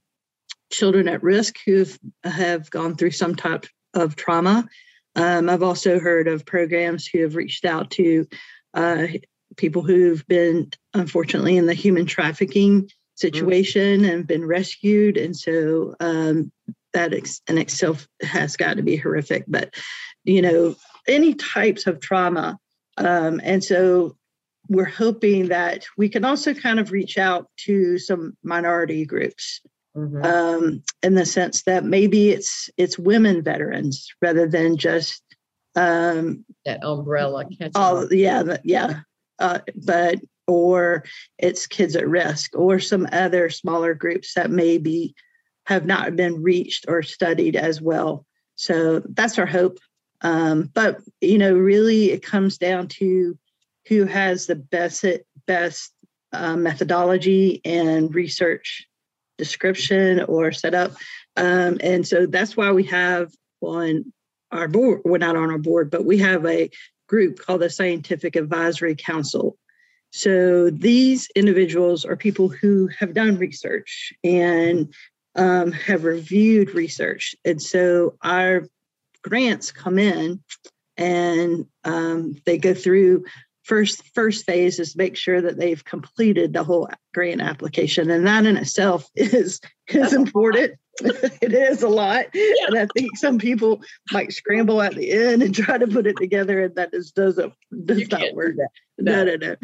children 0.70 1.08
at 1.08 1.22
risk 1.22 1.56
who 1.64 1.86
have 2.22 2.68
gone 2.68 2.96
through 2.96 3.12
some 3.12 3.34
type 3.34 3.64
of 3.94 4.14
trauma. 4.14 4.68
Um, 5.16 5.48
I've 5.48 5.62
also 5.62 5.98
heard 5.98 6.28
of 6.28 6.44
programs 6.44 7.06
who 7.06 7.22
have 7.22 7.34
reached 7.34 7.64
out 7.64 7.90
to 7.92 8.26
uh, 8.74 9.06
people 9.56 9.80
who've 9.80 10.26
been 10.28 10.70
unfortunately 10.92 11.56
in 11.56 11.64
the 11.64 11.72
human 11.72 12.04
trafficking 12.04 12.90
situation 13.14 14.04
and 14.04 14.26
been 14.26 14.44
rescued. 14.44 15.16
And 15.16 15.34
so 15.34 15.94
um, 15.98 16.52
that 16.92 17.14
ex- 17.14 17.40
in 17.48 17.56
itself 17.56 18.06
has 18.20 18.54
got 18.54 18.76
to 18.76 18.82
be 18.82 18.96
horrific. 18.96 19.44
But, 19.48 19.74
you 20.24 20.42
know, 20.42 20.76
any 21.06 21.32
types 21.32 21.86
of 21.86 22.00
trauma. 22.00 22.58
Um, 22.98 23.40
and 23.42 23.64
so 23.64 24.14
we're 24.68 24.84
hoping 24.84 25.48
that 25.48 25.86
we 25.96 26.08
can 26.08 26.24
also 26.24 26.54
kind 26.54 26.78
of 26.78 26.92
reach 26.92 27.18
out 27.18 27.48
to 27.56 27.98
some 27.98 28.36
minority 28.42 29.04
groups 29.04 29.60
mm-hmm. 29.96 30.24
um, 30.24 30.82
in 31.02 31.14
the 31.14 31.26
sense 31.26 31.62
that 31.64 31.84
maybe 31.84 32.30
it's 32.30 32.70
it's 32.76 32.98
women 32.98 33.42
veterans 33.42 34.08
rather 34.20 34.46
than 34.46 34.76
just 34.76 35.22
um, 35.74 36.44
that 36.64 36.84
umbrella. 36.84 37.44
All 37.74 38.12
yeah, 38.12 38.56
yeah, 38.64 39.00
uh, 39.38 39.60
but 39.74 40.18
or 40.46 41.04
it's 41.38 41.66
kids 41.66 41.94
at 41.94 42.08
risk 42.08 42.56
or 42.56 42.80
some 42.80 43.06
other 43.12 43.50
smaller 43.50 43.94
groups 43.94 44.34
that 44.34 44.50
maybe 44.50 45.14
have 45.66 45.84
not 45.84 46.16
been 46.16 46.42
reached 46.42 46.86
or 46.88 47.02
studied 47.02 47.54
as 47.54 47.80
well. 47.80 48.24
So 48.56 49.00
that's 49.00 49.38
our 49.38 49.46
hope. 49.46 49.78
Um, 50.22 50.70
but 50.74 51.00
you 51.20 51.38
know, 51.38 51.54
really, 51.54 52.10
it 52.10 52.22
comes 52.22 52.58
down 52.58 52.88
to 52.88 53.38
who 53.88 54.04
has 54.04 54.46
the 54.46 54.56
best 54.56 55.04
best 55.46 55.92
uh, 56.32 56.56
methodology 56.56 57.60
and 57.64 58.14
research 58.14 58.86
description 59.38 60.20
or 60.24 60.52
setup. 60.52 60.92
Um, 61.36 61.78
and 61.80 62.06
so 62.06 62.26
that's 62.26 62.56
why 62.56 62.72
we 62.72 62.84
have 62.84 63.32
on 63.60 64.12
our 64.50 64.68
board, 64.68 65.02
we're 65.04 65.18
not 65.18 65.36
on 65.36 65.50
our 65.50 65.58
board, 65.58 65.90
but 65.90 66.04
we 66.04 66.18
have 66.18 66.44
a 66.44 66.70
group 67.08 67.38
called 67.38 67.62
the 67.62 67.70
Scientific 67.70 68.36
Advisory 68.36 68.94
Council. 68.96 69.56
So 70.10 70.70
these 70.70 71.28
individuals 71.34 72.04
are 72.04 72.16
people 72.16 72.48
who 72.48 72.88
have 72.98 73.14
done 73.14 73.38
research 73.38 74.12
and 74.24 74.92
um, 75.36 75.72
have 75.72 76.04
reviewed 76.04 76.74
research. 76.74 77.34
And 77.44 77.60
so 77.60 78.16
our 78.22 78.66
grants 79.22 79.70
come 79.70 79.98
in 79.98 80.42
and 80.96 81.66
um, 81.84 82.36
they 82.44 82.58
go 82.58 82.74
through 82.74 83.24
first 83.68 84.02
first 84.14 84.44
phase 84.44 84.80
is 84.80 84.96
make 84.96 85.16
sure 85.16 85.40
that 85.40 85.58
they've 85.58 85.84
completed 85.84 86.52
the 86.52 86.64
whole 86.64 86.88
grant 87.14 87.40
application 87.40 88.10
and 88.10 88.26
that 88.26 88.46
in 88.46 88.56
itself 88.56 89.08
is 89.14 89.60
is 89.88 90.12
important. 90.12 90.74
It 91.00 91.52
is 91.52 91.84
a 91.84 91.88
lot 91.88 92.24
yeah. 92.34 92.66
and 92.66 92.76
i 92.76 92.88
think 92.92 93.16
some 93.16 93.38
people 93.38 93.80
might 94.10 94.32
scramble 94.32 94.82
at 94.82 94.96
the 94.96 95.12
end 95.12 95.44
and 95.44 95.54
try 95.54 95.78
to 95.78 95.86
put 95.86 96.08
it 96.08 96.16
together 96.16 96.64
and 96.64 96.74
that 96.74 96.90
just 96.90 97.14
doesn't 97.14 97.52
does 97.84 98.00
you 98.00 98.08
not 98.08 98.34
work 98.34 98.56
do 98.56 98.66
no. 98.98 99.22
no 99.22 99.36
no 99.36 99.54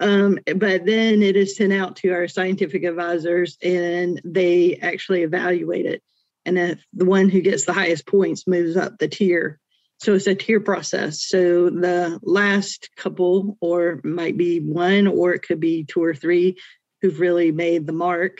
um, 0.00 0.38
but 0.56 0.84
then 0.84 1.22
it 1.22 1.36
is 1.36 1.56
sent 1.56 1.72
out 1.72 1.96
to 1.96 2.10
our 2.12 2.28
scientific 2.28 2.84
advisors 2.84 3.58
and 3.62 4.20
they 4.24 4.76
actually 4.76 5.22
evaluate 5.22 5.86
it. 5.86 6.02
And 6.44 6.58
if 6.58 6.82
the 6.92 7.04
one 7.04 7.28
who 7.28 7.40
gets 7.40 7.64
the 7.64 7.72
highest 7.72 8.06
points 8.06 8.46
moves 8.46 8.76
up 8.76 8.98
the 8.98 9.08
tier 9.08 9.58
so 9.98 10.14
it's 10.14 10.28
a 10.28 10.34
tier 10.34 10.60
process. 10.60 11.26
So 11.26 11.70
the 11.70 12.20
last 12.22 12.88
couple, 12.96 13.56
or 13.60 14.00
might 14.04 14.36
be 14.36 14.60
one, 14.60 15.06
or 15.08 15.32
it 15.34 15.42
could 15.42 15.60
be 15.60 15.84
two 15.84 16.02
or 16.02 16.14
three 16.14 16.56
who've 17.02 17.18
really 17.18 17.52
made 17.52 17.86
the 17.86 17.92
mark, 17.92 18.38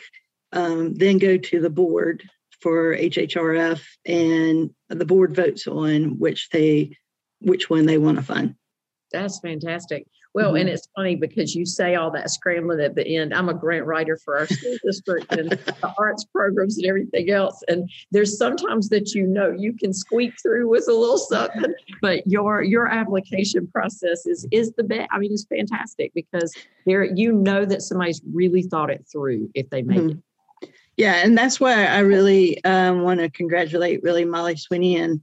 um, 0.53 0.95
then 0.95 1.17
go 1.17 1.37
to 1.37 1.59
the 1.59 1.69
board 1.69 2.23
for 2.61 2.95
HHRF, 2.95 3.81
and 4.05 4.71
the 4.89 5.05
board 5.05 5.35
votes 5.35 5.67
on 5.67 6.17
which 6.17 6.49
they 6.51 6.95
which 7.41 7.69
one 7.69 7.85
they 7.85 7.97
want 7.97 8.17
to 8.17 8.23
fund. 8.23 8.55
That's 9.11 9.39
fantastic. 9.39 10.05
Well, 10.33 10.49
mm-hmm. 10.49 10.57
and 10.57 10.69
it's 10.69 10.87
funny 10.95 11.15
because 11.15 11.55
you 11.55 11.65
say 11.65 11.95
all 11.95 12.11
that 12.11 12.29
scrambling 12.29 12.81
at 12.81 12.95
the 12.95 13.17
end. 13.17 13.33
I'm 13.33 13.49
a 13.49 13.53
grant 13.53 13.85
writer 13.85 14.17
for 14.17 14.37
our 14.37 14.47
school 14.47 14.77
district 14.85 15.31
and 15.33 15.49
the 15.65 15.93
arts 15.97 16.25
programs 16.25 16.77
and 16.77 16.85
everything 16.85 17.31
else. 17.31 17.63
And 17.67 17.89
there's 18.11 18.37
sometimes 18.37 18.89
that 18.89 19.15
you 19.15 19.25
know 19.25 19.51
you 19.51 19.73
can 19.73 19.91
squeak 19.91 20.33
through 20.41 20.69
with 20.69 20.87
a 20.87 20.93
little 20.93 21.17
something, 21.17 21.73
but 22.01 22.25
your 22.27 22.61
your 22.61 22.87
application 22.87 23.67
process 23.67 24.27
is 24.27 24.47
is 24.51 24.71
the 24.73 24.83
best. 24.83 25.09
I 25.11 25.17
mean, 25.17 25.33
it's 25.33 25.45
fantastic 25.45 26.13
because 26.13 26.53
there 26.85 27.03
you 27.03 27.33
know 27.33 27.65
that 27.65 27.81
somebody's 27.81 28.21
really 28.31 28.61
thought 28.61 28.91
it 28.91 29.05
through 29.11 29.49
if 29.55 29.69
they 29.71 29.81
make 29.81 29.97
mm-hmm. 29.97 30.19
it. 30.63 30.71
Yeah, 30.95 31.13
and 31.23 31.37
that's 31.37 31.59
why 31.59 31.85
I 31.85 31.99
really 31.99 32.63
um, 32.65 33.03
want 33.03 33.21
to 33.21 33.29
congratulate 33.29 34.03
really 34.03 34.25
Molly 34.25 34.57
Sweeney 34.57 34.97
and 34.97 35.21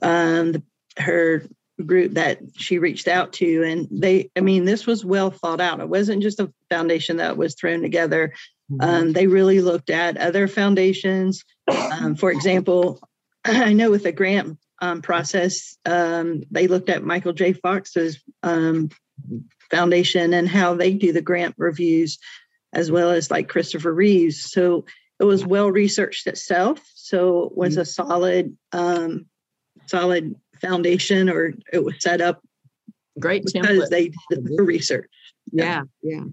um, 0.00 0.52
the, 0.52 0.62
her 0.98 1.42
group 1.84 2.14
that 2.14 2.38
she 2.56 2.78
reached 2.78 3.06
out 3.06 3.34
to 3.34 3.62
and 3.62 3.86
they 3.90 4.30
i 4.34 4.40
mean 4.40 4.64
this 4.64 4.86
was 4.86 5.04
well 5.04 5.30
thought 5.30 5.60
out. 5.60 5.80
It 5.80 5.88
wasn't 5.88 6.22
just 6.22 6.40
a 6.40 6.52
foundation 6.70 7.18
that 7.18 7.36
was 7.36 7.54
thrown 7.54 7.82
together. 7.82 8.32
Mm-hmm. 8.70 8.80
um, 8.80 9.12
they 9.12 9.26
really 9.28 9.60
looked 9.60 9.90
at 9.90 10.16
other 10.16 10.48
foundations. 10.48 11.44
Um, 11.68 12.16
for 12.16 12.30
example 12.30 13.00
i 13.44 13.72
know 13.72 13.90
with 13.90 14.04
the 14.04 14.12
grant 14.12 14.58
um, 14.80 15.02
process 15.02 15.76
um, 15.84 16.42
they 16.50 16.66
looked 16.66 16.88
at 16.88 17.04
michael 17.04 17.32
j. 17.32 17.52
Fox's 17.52 18.22
um, 18.42 18.90
foundation 19.70 20.32
and 20.32 20.48
how 20.48 20.74
they 20.74 20.92
do 20.92 21.12
the 21.12 21.22
grant 21.22 21.54
reviews 21.58 22.18
as 22.72 22.90
well 22.90 23.10
as 23.10 23.30
like 23.30 23.48
christopher 23.48 23.92
reeves. 23.92 24.42
So 24.42 24.84
it 25.18 25.24
was 25.24 25.46
well 25.46 25.70
researched 25.70 26.26
itself. 26.26 26.80
So 26.94 27.44
it 27.44 27.56
was 27.56 27.74
mm-hmm. 27.74 27.80
a 27.80 27.84
solid 27.86 28.56
um, 28.72 29.26
solid 29.86 30.36
foundation 30.60 31.28
or 31.28 31.54
it 31.72 31.84
was 31.84 31.94
set 32.00 32.20
up 32.20 32.40
great 33.18 33.44
because 33.44 33.66
template. 33.66 33.90
they 33.90 34.10
did 34.30 34.44
the 34.44 34.62
research. 34.62 35.10
Yeah, 35.52 35.82
yeah. 36.02 36.24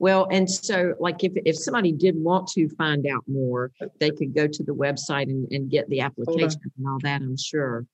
Well, 0.00 0.26
and 0.30 0.50
so 0.50 0.94
like 0.98 1.22
if, 1.22 1.32
if 1.44 1.56
somebody 1.56 1.92
did 1.92 2.16
want 2.16 2.48
to 2.48 2.68
find 2.70 3.06
out 3.06 3.22
more, 3.26 3.70
they 4.00 4.10
could 4.10 4.34
go 4.34 4.46
to 4.46 4.62
the 4.62 4.74
website 4.74 5.24
and, 5.24 5.46
and 5.52 5.70
get 5.70 5.88
the 5.88 6.00
application 6.00 6.60
and 6.76 6.86
all 6.88 6.98
that, 7.02 7.20
I'm 7.20 7.36
sure. 7.36 7.86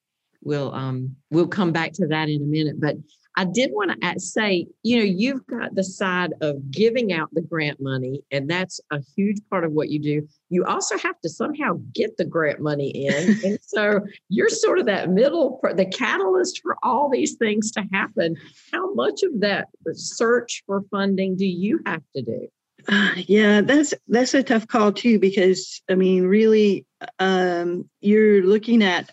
We'll 0.43 0.73
um 0.73 1.15
we'll 1.31 1.47
come 1.47 1.71
back 1.71 1.93
to 1.93 2.07
that 2.07 2.29
in 2.29 2.41
a 2.41 2.45
minute. 2.45 2.79
But 2.79 2.97
I 3.37 3.45
did 3.45 3.71
want 3.73 3.91
to 4.01 4.19
say, 4.19 4.67
you 4.83 4.97
know, 4.97 5.03
you've 5.03 5.45
got 5.47 5.75
the 5.75 5.83
side 5.83 6.33
of 6.41 6.71
giving 6.71 7.11
out 7.11 7.29
the 7.33 7.41
grant 7.41 7.81
money, 7.81 8.23
and 8.31 8.49
that's 8.49 8.79
a 8.91 8.99
huge 9.15 9.39
part 9.49 9.65
of 9.65 9.73
what 9.73 9.89
you 9.89 9.99
do. 9.99 10.27
You 10.49 10.63
also 10.65 10.97
have 10.97 11.19
to 11.21 11.29
somehow 11.29 11.79
get 11.93 12.15
the 12.17 12.25
grant 12.25 12.61
money 12.61 12.89
in. 12.89 13.37
and 13.43 13.59
so 13.61 13.99
you're 14.29 14.49
sort 14.49 14.79
of 14.79 14.85
that 14.85 15.09
middle, 15.09 15.59
the 15.75 15.85
catalyst 15.85 16.61
for 16.61 16.77
all 16.81 17.09
these 17.09 17.35
things 17.35 17.71
to 17.71 17.83
happen. 17.91 18.37
How 18.71 18.93
much 18.93 19.23
of 19.23 19.41
that 19.41 19.67
search 19.93 20.63
for 20.65 20.83
funding 20.89 21.35
do 21.35 21.45
you 21.45 21.81
have 21.85 22.03
to 22.15 22.21
do? 22.21 22.47
Uh, 22.87 23.15
yeah, 23.27 23.61
that's 23.61 23.93
that's 24.07 24.33
a 24.33 24.43
tough 24.43 24.67
call 24.67 24.93
too 24.93 25.19
because 25.19 25.81
I 25.89 25.95
mean, 25.95 26.23
really, 26.23 26.85
um, 27.19 27.89
you're 27.99 28.43
looking 28.43 28.83
at 28.83 29.09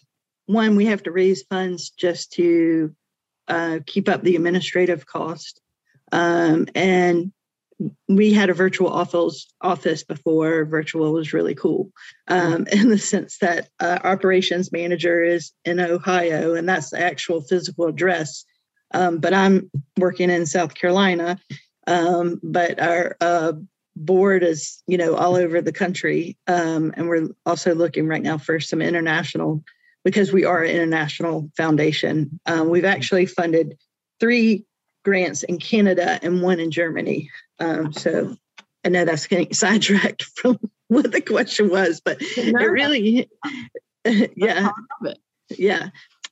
one. 0.47 0.76
We 0.76 0.87
have 0.87 1.02
to 1.05 1.11
raise 1.11 1.43
funds 1.45 1.91
just 1.91 2.33
to 2.35 2.95
uh, 3.52 3.78
keep 3.87 4.09
up 4.09 4.23
the 4.23 4.37
administrative 4.37 5.06
cost. 5.06 5.61
Um, 6.11 6.66
and 6.75 7.32
we 8.09 8.32
had 8.32 8.49
a 8.49 8.54
virtual 8.54 8.88
office 8.88 9.52
office 9.61 10.04
before 10.04 10.64
virtual 10.64 11.12
was 11.12 11.32
really 11.32 11.54
cool 11.54 11.90
um, 12.28 12.66
in 12.73 12.88
the 12.88 12.99
sense 12.99 13.38
that 13.38 13.68
uh, 13.80 13.99
operations 14.04 14.71
manager 14.73 15.23
is 15.23 15.52
in 15.64 15.80
ohio 15.80 16.54
and 16.54 16.68
that's 16.68 16.90
the 16.90 17.00
actual 17.00 17.40
physical 17.40 17.87
address 17.87 18.44
um, 18.94 19.18
but 19.18 19.35
i'm 19.35 19.68
working 19.99 20.30
in 20.30 20.47
south 20.47 20.75
carolina 20.75 21.40
um, 21.88 22.38
but 22.42 22.80
our 22.80 23.16
uh, 23.21 23.52
board 23.97 24.44
is 24.44 24.80
you 24.87 24.99
know 24.99 25.16
all 25.16 25.35
over 25.35 25.61
the 25.61 25.73
country 25.73 26.38
um, 26.47 26.92
and 26.97 27.09
we're 27.09 27.28
also 27.44 27.75
looking 27.75 28.06
right 28.06 28.23
now 28.23 28.38
for 28.38 28.61
some 28.61 28.80
international 28.80 29.64
because 30.04 30.32
we 30.32 30.44
are 30.44 30.62
an 30.62 30.75
international 30.75 31.50
foundation. 31.56 32.40
Um, 32.47 32.68
we've 32.68 32.85
actually 32.85 33.26
funded 33.26 33.78
three 34.21 34.64
grants 35.04 35.42
in 35.42 35.59
Canada 35.59 36.18
and 36.23 36.42
one 36.42 36.61
in 36.61 36.71
Germany. 36.71 37.30
Um, 37.59 37.92
so 37.92 38.37
I 38.85 38.88
know 38.88 39.04
that's 39.04 39.26
getting 39.26 39.52
sidetracked 39.52 40.25
from 40.37 40.59
what 40.88 41.11
the 41.12 41.21
question 41.21 41.71
was, 41.71 42.00
but 42.04 42.21
no, 42.37 42.61
it 42.61 42.71
really, 42.71 43.28
yeah, 44.37 44.71
yeah. 45.50 45.88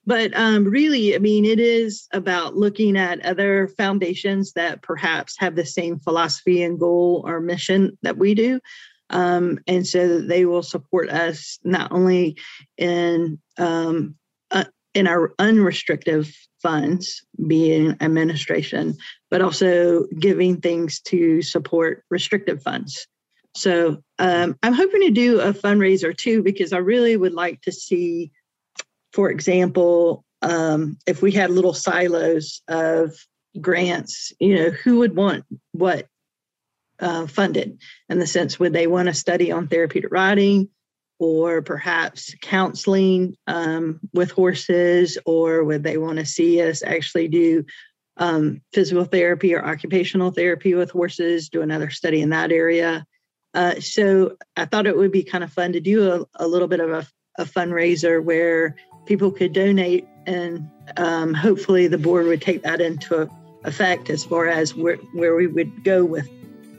But 0.06 0.34
um, 0.34 0.64
really, 0.64 1.14
I 1.14 1.18
mean, 1.18 1.44
it 1.44 1.60
is 1.60 2.08
about 2.12 2.56
looking 2.56 2.96
at 2.96 3.24
other 3.24 3.68
foundations 3.68 4.52
that 4.54 4.82
perhaps 4.82 5.36
have 5.38 5.56
the 5.56 5.66
same 5.66 5.98
philosophy 5.98 6.62
and 6.62 6.80
goal 6.80 7.22
or 7.26 7.40
mission 7.40 7.98
that 8.02 8.16
we 8.16 8.34
do, 8.34 8.60
um, 9.10 9.58
and 9.66 9.86
so 9.86 10.08
that 10.08 10.28
they 10.28 10.44
will 10.46 10.62
support 10.62 11.10
us 11.10 11.58
not 11.64 11.92
only 11.92 12.36
in 12.78 13.38
um, 13.58 14.14
uh, 14.50 14.64
in 14.94 15.06
our 15.06 15.34
unrestricted 15.38 16.26
funds, 16.62 17.24
being 17.46 17.96
administration, 18.00 18.96
but 19.30 19.42
also 19.42 20.06
giving 20.18 20.60
things 20.60 21.00
to 21.00 21.42
support 21.42 22.04
restrictive 22.10 22.62
funds. 22.62 23.06
So 23.54 24.02
um, 24.18 24.56
I'm 24.62 24.72
hoping 24.72 25.00
to 25.02 25.10
do 25.10 25.40
a 25.40 25.52
fundraiser 25.52 26.16
too, 26.16 26.42
because 26.42 26.72
I 26.72 26.78
really 26.78 27.16
would 27.16 27.34
like 27.34 27.60
to 27.62 27.72
see, 27.72 28.30
for 29.12 29.30
example, 29.30 30.24
um, 30.42 30.98
if 31.06 31.22
we 31.22 31.32
had 31.32 31.50
little 31.50 31.74
silos 31.74 32.62
of 32.68 33.14
grants, 33.60 34.32
you 34.38 34.54
know, 34.54 34.70
who 34.70 34.98
would 34.98 35.16
want 35.16 35.44
what 35.72 36.06
uh, 37.00 37.26
funded 37.26 37.78
in 38.08 38.18
the 38.18 38.26
sense 38.26 38.58
would 38.58 38.72
they 38.72 38.86
want 38.86 39.08
to 39.08 39.14
study 39.14 39.50
on 39.50 39.68
therapeutic 39.68 40.12
riding 40.12 40.68
or 41.20 41.60
perhaps 41.60 42.34
counseling 42.40 43.36
um, 43.46 44.00
with 44.14 44.30
horses, 44.30 45.18
or 45.26 45.62
would 45.62 45.82
they 45.82 45.98
want 45.98 46.18
to 46.18 46.24
see 46.24 46.62
us 46.62 46.82
actually 46.82 47.28
do 47.28 47.64
um, 48.16 48.62
physical 48.72 49.04
therapy 49.04 49.54
or 49.54 49.64
occupational 49.64 50.30
therapy 50.30 50.74
with 50.74 50.90
horses, 50.90 51.50
do 51.50 51.60
another 51.60 51.90
study 51.90 52.22
in 52.22 52.30
that 52.30 52.50
area? 52.50 53.04
Uh, 53.52 53.78
so 53.80 54.36
I 54.56 54.64
thought 54.64 54.86
it 54.86 54.96
would 54.96 55.12
be 55.12 55.22
kind 55.22 55.44
of 55.44 55.52
fun 55.52 55.74
to 55.74 55.80
do 55.80 56.10
a, 56.10 56.44
a 56.44 56.48
little 56.48 56.68
bit 56.68 56.80
of 56.80 56.90
a, 56.90 57.06
a, 57.36 57.44
fundraiser 57.44 58.22
where 58.22 58.76
people 59.04 59.30
could 59.30 59.52
donate, 59.52 60.06
and 60.26 60.70
um, 60.96 61.34
hopefully 61.34 61.86
the 61.86 61.98
board 61.98 62.26
would 62.26 62.40
take 62.40 62.62
that 62.62 62.80
into 62.80 63.28
effect 63.64 64.08
as 64.08 64.24
far 64.24 64.46
as 64.46 64.74
where, 64.74 64.96
where 65.12 65.34
we 65.34 65.46
would 65.46 65.84
go 65.84 66.02
with 66.02 66.28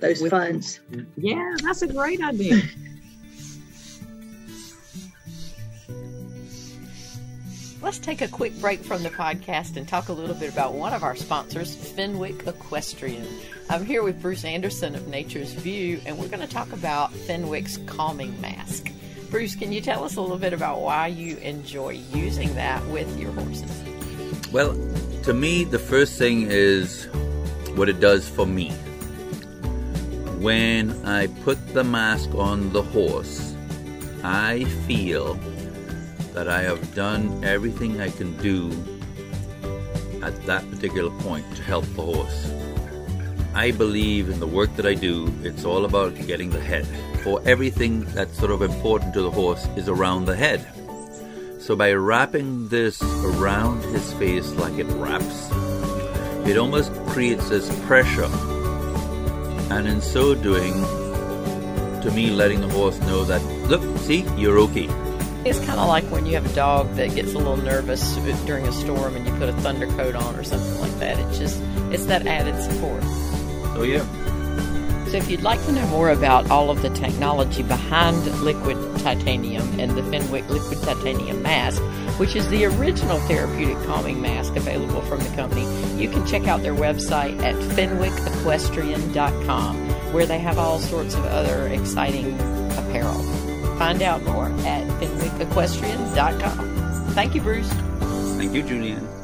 those 0.02 0.22
with, 0.22 0.32
funds. 0.32 0.80
Yeah, 1.16 1.56
that's 1.64 1.82
a 1.82 1.88
great 1.88 2.22
idea. 2.22 2.62
Let's 7.82 7.98
take 7.98 8.22
a 8.22 8.28
quick 8.28 8.54
break 8.62 8.84
from 8.84 9.02
the 9.02 9.10
podcast 9.10 9.76
and 9.76 9.88
talk 9.88 10.10
a 10.10 10.14
little 10.14 10.36
bit 10.36 10.54
about 10.54 10.76
one 10.76 10.94
of 10.94 11.02
our 11.02 11.16
sponsors, 11.16 11.74
Fenwick 11.74 12.46
Equestrian. 12.46 13.26
I'm 13.72 13.84
here 13.86 14.04
with 14.04 14.22
Bruce 14.22 14.46
Anderson 14.46 14.94
of 14.94 15.08
Nature's 15.08 15.54
View, 15.54 16.00
and 16.06 16.20
we're 16.20 16.28
going 16.28 16.42
to 16.42 16.54
talk 16.54 16.72
about 16.74 17.12
Fenwick's 17.12 17.78
calming 17.88 18.40
mask. 18.40 18.92
Bruce, 19.32 19.56
can 19.56 19.72
you 19.72 19.82
tell 19.82 20.04
us 20.04 20.16
a 20.16 20.22
little 20.22 20.38
bit 20.38 20.54
about 20.54 20.82
why 20.82 21.08
you 21.08 21.38
enjoy 21.38 22.00
using 22.14 22.54
that 22.54 22.86
with 22.88 23.20
your 23.20 23.32
horses? 23.32 23.84
Well, 24.52 24.76
to 25.24 25.34
me, 25.34 25.64
the 25.64 25.80
first 25.80 26.20
thing 26.20 26.48
is 26.52 27.06
what 27.76 27.90
it 27.90 28.00
does 28.00 28.30
for 28.30 28.46
me. 28.46 28.72
When 30.42 31.06
I 31.06 31.28
put 31.46 31.60
the 31.76 31.84
mask 31.84 32.34
on 32.34 32.74
the 32.74 32.82
horse, 32.82 33.56
I 34.24 34.64
feel 34.88 35.36
that 36.34 36.48
I 36.48 36.64
have 36.64 36.96
done 36.96 37.44
everything 37.44 38.02
I 38.02 38.10
can 38.10 38.36
do 38.38 38.72
at 40.24 40.34
that 40.48 40.68
particular 40.72 41.12
point 41.22 41.46
to 41.58 41.62
help 41.62 41.86
the 41.94 42.02
horse. 42.02 42.52
I 43.54 43.70
believe 43.70 44.30
in 44.30 44.40
the 44.40 44.48
work 44.48 44.76
that 44.78 44.88
I 44.88 44.96
do, 44.96 45.32
it's 45.44 45.64
all 45.64 45.86
about 45.86 46.16
getting 46.26 46.50
the 46.50 46.60
head. 46.60 46.88
For 47.24 47.40
everything 47.46 48.02
that's 48.16 48.36
sort 48.36 48.50
of 48.50 48.64
important 48.64 49.14
to 49.14 49.22
the 49.22 49.30
horse 49.30 49.68
is 49.76 49.88
around 49.88 50.26
the 50.26 50.36
head. 50.36 50.66
So 51.60 51.76
by 51.76 51.94
wrapping 51.94 52.68
this 52.70 53.00
around 53.04 53.84
his 53.94 54.12
face 54.14 54.50
like 54.54 54.80
it 54.80 54.88
wraps, 54.98 55.52
it 56.50 56.58
almost 56.58 56.92
creates 57.06 57.48
this 57.50 57.70
pressure. 57.86 58.28
And 59.72 59.88
in 59.88 60.02
so 60.02 60.36
doing, 60.36 60.74
to 62.02 62.12
me, 62.14 62.30
letting 62.30 62.60
the 62.60 62.68
horse 62.68 63.00
know 63.00 63.24
that, 63.24 63.42
look, 63.70 63.82
see, 64.00 64.26
you're 64.36 64.60
okay. 64.60 64.88
It's 65.46 65.60
kind 65.60 65.80
of 65.80 65.88
like 65.88 66.04
when 66.12 66.26
you 66.26 66.34
have 66.34 66.46
a 66.46 66.54
dog 66.54 66.94
that 66.96 67.16
gets 67.16 67.34
a 67.34 67.38
little 67.38 67.58
nervous 67.58 68.16
during 68.46 68.68
a 68.68 68.72
storm 68.74 69.16
and 69.16 69.26
you 69.26 69.34
put 69.36 69.50
a 69.50 69.54
thunder 69.54 69.88
coat 69.88 70.14
on 70.14 70.36
or 70.36 70.44
something 70.44 70.80
like 70.82 71.00
that. 71.00 71.18
It's 71.20 71.40
just, 71.40 71.62
it's 71.92 72.06
that 72.06 72.28
added 72.28 72.62
support. 72.62 73.02
Oh, 73.74 73.84
yeah. 73.84 74.06
So, 75.12 75.18
if 75.18 75.30
you'd 75.30 75.42
like 75.42 75.62
to 75.66 75.74
know 75.74 75.86
more 75.88 76.12
about 76.12 76.50
all 76.50 76.70
of 76.70 76.82
the 76.82 76.90
technology 76.90 77.64
behind 77.64 78.26
liquid 78.44 78.78
titanium 79.00 79.78
and 79.78 79.92
the 79.92 80.04
Fenwick 80.04 80.50
liquid 80.50 80.82
titanium 80.84 81.42
mask, 81.42 81.82
which 82.18 82.34
is 82.34 82.48
the 82.48 82.64
original 82.64 83.20
therapeutic 83.28 83.76
calming 83.86 84.22
mask 84.22 84.56
available 84.56 85.02
from 85.02 85.20
the 85.20 85.28
company, 85.36 85.66
you 86.02 86.10
can 86.10 86.26
check 86.26 86.48
out 86.48 86.62
their 86.62 86.74
website 86.74 87.38
at 87.42 87.56
fenwickequestrian.com, 87.56 90.14
where 90.14 90.26
they 90.26 90.40
have 90.40 90.58
all 90.58 90.80
sorts 90.80 91.14
of 91.14 91.26
other 91.26 91.68
exciting 91.68 92.34
apparel. 92.78 93.22
Find 93.78 94.02
out 94.02 94.24
more 94.24 94.46
at 94.46 94.88
fenwickequestrian.com. 95.02 97.14
Thank 97.14 97.36
you, 97.36 97.42
Bruce. 97.42 97.68
Thank 98.38 98.54
you, 98.54 98.64
Julianne. 98.64 99.21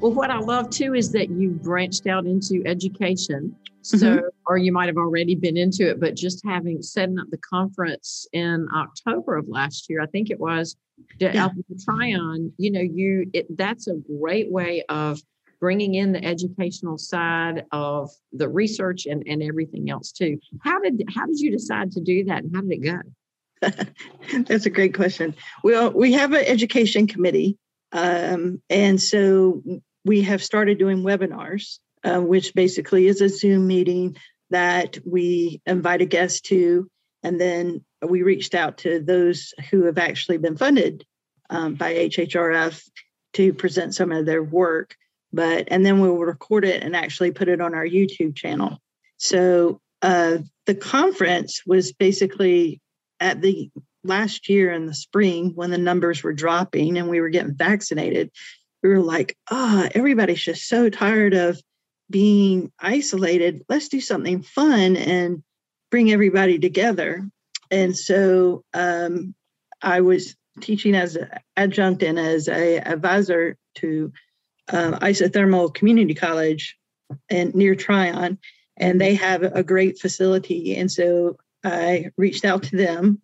Well, 0.00 0.12
what 0.12 0.30
I 0.30 0.38
love 0.38 0.70
too 0.70 0.94
is 0.94 1.12
that 1.12 1.28
you 1.28 1.50
branched 1.50 2.06
out 2.06 2.24
into 2.24 2.62
education. 2.64 3.54
So, 3.82 3.96
mm-hmm. 3.96 4.26
or 4.46 4.56
you 4.56 4.72
might 4.72 4.86
have 4.86 4.96
already 4.96 5.34
been 5.34 5.56
into 5.56 5.88
it, 5.88 6.00
but 6.00 6.14
just 6.14 6.42
having 6.44 6.82
setting 6.82 7.18
up 7.18 7.26
the 7.30 7.38
conference 7.38 8.26
in 8.32 8.66
October 8.74 9.36
of 9.36 9.48
last 9.48 9.88
year, 9.88 10.02
I 10.02 10.06
think 10.06 10.30
it 10.30 10.38
was, 10.38 10.76
to 11.18 11.32
yeah. 11.32 11.48
Tryon, 11.84 12.52
you 12.58 12.70
know, 12.70 12.80
you 12.80 13.30
it, 13.32 13.56
that's 13.56 13.88
a 13.88 13.94
great 13.94 14.50
way 14.50 14.84
of 14.88 15.20
bringing 15.60 15.94
in 15.94 16.12
the 16.12 16.24
educational 16.24 16.98
side 16.98 17.64
of 17.72 18.10
the 18.32 18.48
research 18.48 19.06
and, 19.06 19.22
and 19.26 19.42
everything 19.42 19.90
else 19.90 20.12
too. 20.12 20.38
How 20.62 20.80
did 20.80 21.02
how 21.14 21.26
did 21.26 21.40
you 21.40 21.50
decide 21.50 21.92
to 21.92 22.00
do 22.00 22.24
that 22.24 22.42
and 22.42 22.54
how 22.54 22.62
did 22.62 22.72
it 22.72 22.84
go? 22.84 24.42
That's 24.46 24.66
a 24.66 24.70
great 24.70 24.94
question. 24.94 25.34
Well, 25.62 25.90
we 25.92 26.12
have 26.12 26.32
an 26.32 26.44
education 26.46 27.06
committee. 27.06 27.58
Um, 27.92 28.62
and 28.70 29.00
so 29.00 29.62
we 30.04 30.22
have 30.22 30.42
started 30.42 30.78
doing 30.78 31.02
webinars, 31.02 31.78
uh, 32.04 32.20
which 32.20 32.54
basically 32.54 33.06
is 33.06 33.20
a 33.20 33.28
Zoom 33.28 33.66
meeting 33.66 34.16
that 34.50 34.98
we 35.04 35.60
invite 35.66 36.02
a 36.02 36.06
guest 36.06 36.46
to. 36.46 36.88
And 37.22 37.40
then 37.40 37.84
we 38.02 38.22
reached 38.22 38.54
out 38.54 38.78
to 38.78 39.00
those 39.00 39.52
who 39.70 39.84
have 39.84 39.98
actually 39.98 40.38
been 40.38 40.56
funded 40.56 41.04
um, 41.50 41.74
by 41.74 41.94
HHRF 41.94 42.82
to 43.34 43.52
present 43.52 43.94
some 43.94 44.10
of 44.10 44.26
their 44.26 44.42
work 44.42 44.96
but 45.32 45.68
and 45.68 45.84
then 45.84 46.00
we'll 46.00 46.16
record 46.16 46.64
it 46.64 46.82
and 46.82 46.96
actually 46.96 47.30
put 47.30 47.48
it 47.48 47.60
on 47.60 47.74
our 47.74 47.86
YouTube 47.86 48.36
channel. 48.36 48.78
So 49.16 49.80
uh, 50.02 50.38
the 50.66 50.74
conference 50.74 51.62
was 51.66 51.92
basically 51.92 52.80
at 53.20 53.40
the 53.40 53.70
last 54.02 54.48
year 54.48 54.72
in 54.72 54.86
the 54.86 54.94
spring 54.94 55.52
when 55.54 55.70
the 55.70 55.78
numbers 55.78 56.22
were 56.22 56.32
dropping 56.32 56.96
and 56.96 57.08
we 57.08 57.20
were 57.20 57.28
getting 57.28 57.54
vaccinated. 57.54 58.30
We 58.82 58.88
were 58.88 59.00
like, 59.00 59.36
ah, 59.50 59.84
oh, 59.84 59.88
everybody's 59.94 60.42
just 60.42 60.68
so 60.68 60.88
tired 60.88 61.34
of 61.34 61.60
being 62.08 62.72
isolated. 62.78 63.64
Let's 63.68 63.88
do 63.88 64.00
something 64.00 64.42
fun 64.42 64.96
and 64.96 65.42
bring 65.90 66.10
everybody 66.10 66.58
together. 66.58 67.28
And 67.70 67.96
so 67.96 68.64
um, 68.74 69.34
I 69.82 70.00
was 70.00 70.34
teaching 70.60 70.94
as 70.94 71.16
an 71.16 71.28
adjunct 71.56 72.02
and 72.02 72.18
as 72.18 72.48
a 72.48 72.78
advisor 72.78 73.56
to 73.76 74.12
uh, 74.68 74.98
isothermal 74.98 75.72
community 75.72 76.14
college 76.14 76.76
and 77.28 77.54
near 77.54 77.74
Tryon, 77.74 78.38
and 78.76 79.00
they 79.00 79.14
have 79.14 79.42
a 79.42 79.62
great 79.62 79.98
facility. 79.98 80.76
And 80.76 80.90
so 80.90 81.36
I 81.64 82.10
reached 82.16 82.44
out 82.44 82.64
to 82.64 82.76
them, 82.76 83.20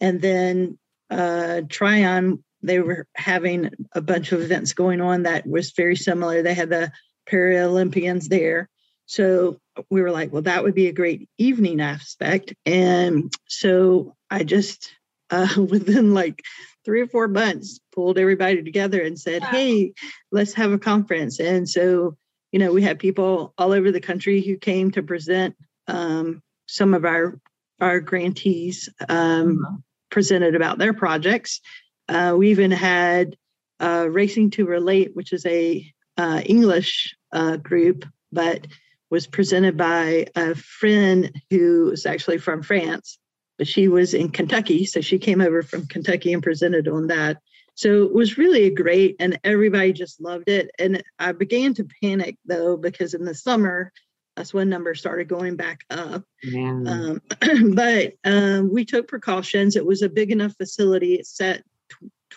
and 0.00 0.20
then 0.20 0.78
uh, 1.10 1.62
Tryon 1.68 2.42
they 2.62 2.80
were 2.80 3.06
having 3.14 3.70
a 3.92 4.00
bunch 4.00 4.32
of 4.32 4.42
events 4.42 4.72
going 4.72 5.00
on 5.00 5.22
that 5.22 5.46
was 5.46 5.72
very 5.72 5.96
similar. 5.96 6.42
They 6.42 6.54
had 6.54 6.70
the 6.70 6.92
Paralympians 7.28 8.28
there. 8.28 8.68
So 9.06 9.58
we 9.90 10.02
were 10.02 10.10
like, 10.10 10.32
well, 10.32 10.42
that 10.42 10.62
would 10.62 10.74
be 10.74 10.88
a 10.88 10.92
great 10.92 11.28
evening 11.38 11.80
aspect. 11.80 12.54
And 12.66 13.32
so 13.48 14.14
I 14.30 14.44
just, 14.44 14.92
uh, 15.30 15.48
within 15.68 16.12
like 16.12 16.42
three 16.84 17.00
or 17.00 17.06
four 17.06 17.28
months 17.28 17.78
pulled 17.92 18.18
everybody 18.18 18.62
together 18.62 19.02
and 19.02 19.18
said, 19.18 19.42
wow. 19.42 19.48
hey, 19.48 19.92
let's 20.32 20.54
have 20.54 20.72
a 20.72 20.78
conference. 20.78 21.38
And 21.38 21.68
so, 21.68 22.16
you 22.52 22.58
know, 22.58 22.72
we 22.72 22.82
had 22.82 22.98
people 22.98 23.54
all 23.56 23.72
over 23.72 23.92
the 23.92 24.00
country 24.00 24.40
who 24.40 24.56
came 24.56 24.90
to 24.92 25.02
present 25.02 25.56
um, 25.86 26.42
some 26.66 26.94
of 26.94 27.04
our 27.04 27.38
our 27.80 28.00
grantees 28.00 28.88
um, 29.08 29.56
mm-hmm. 29.56 29.76
presented 30.10 30.54
about 30.54 30.78
their 30.78 30.92
projects. 30.92 31.60
Uh, 32.10 32.34
we 32.36 32.50
even 32.50 32.70
had 32.70 33.36
uh, 33.80 34.06
Racing 34.10 34.50
to 34.50 34.66
Relate, 34.66 35.14
which 35.14 35.32
is 35.32 35.46
a 35.46 35.90
uh, 36.16 36.42
English 36.44 37.16
uh, 37.32 37.56
group, 37.56 38.04
but 38.32 38.66
was 39.10 39.26
presented 39.26 39.76
by 39.76 40.26
a 40.36 40.54
friend 40.54 41.40
who 41.50 41.90
is 41.90 42.06
actually 42.06 42.38
from 42.38 42.62
France 42.62 43.18
but 43.60 43.68
she 43.68 43.88
was 43.88 44.14
in 44.14 44.30
Kentucky. 44.30 44.86
So 44.86 45.02
she 45.02 45.18
came 45.18 45.42
over 45.42 45.62
from 45.62 45.86
Kentucky 45.86 46.32
and 46.32 46.42
presented 46.42 46.88
on 46.88 47.08
that. 47.08 47.42
So 47.74 48.04
it 48.04 48.14
was 48.14 48.38
really 48.38 48.70
great, 48.70 49.16
and 49.20 49.38
everybody 49.44 49.92
just 49.92 50.18
loved 50.18 50.48
it. 50.48 50.70
And 50.78 51.02
I 51.18 51.32
began 51.32 51.74
to 51.74 51.86
panic 52.02 52.38
though, 52.46 52.78
because 52.78 53.12
in 53.12 53.26
the 53.26 53.34
summer, 53.34 53.92
that's 54.34 54.54
when 54.54 54.70
numbers 54.70 54.98
started 54.98 55.28
going 55.28 55.56
back 55.56 55.80
up. 55.90 56.24
Yeah. 56.42 56.70
Um, 56.70 57.22
but 57.74 58.14
um, 58.24 58.72
we 58.72 58.86
took 58.86 59.08
precautions. 59.08 59.76
It 59.76 59.84
was 59.84 60.00
a 60.00 60.08
big 60.08 60.30
enough 60.30 60.56
facility. 60.56 61.16
It 61.16 61.26
sat 61.26 61.62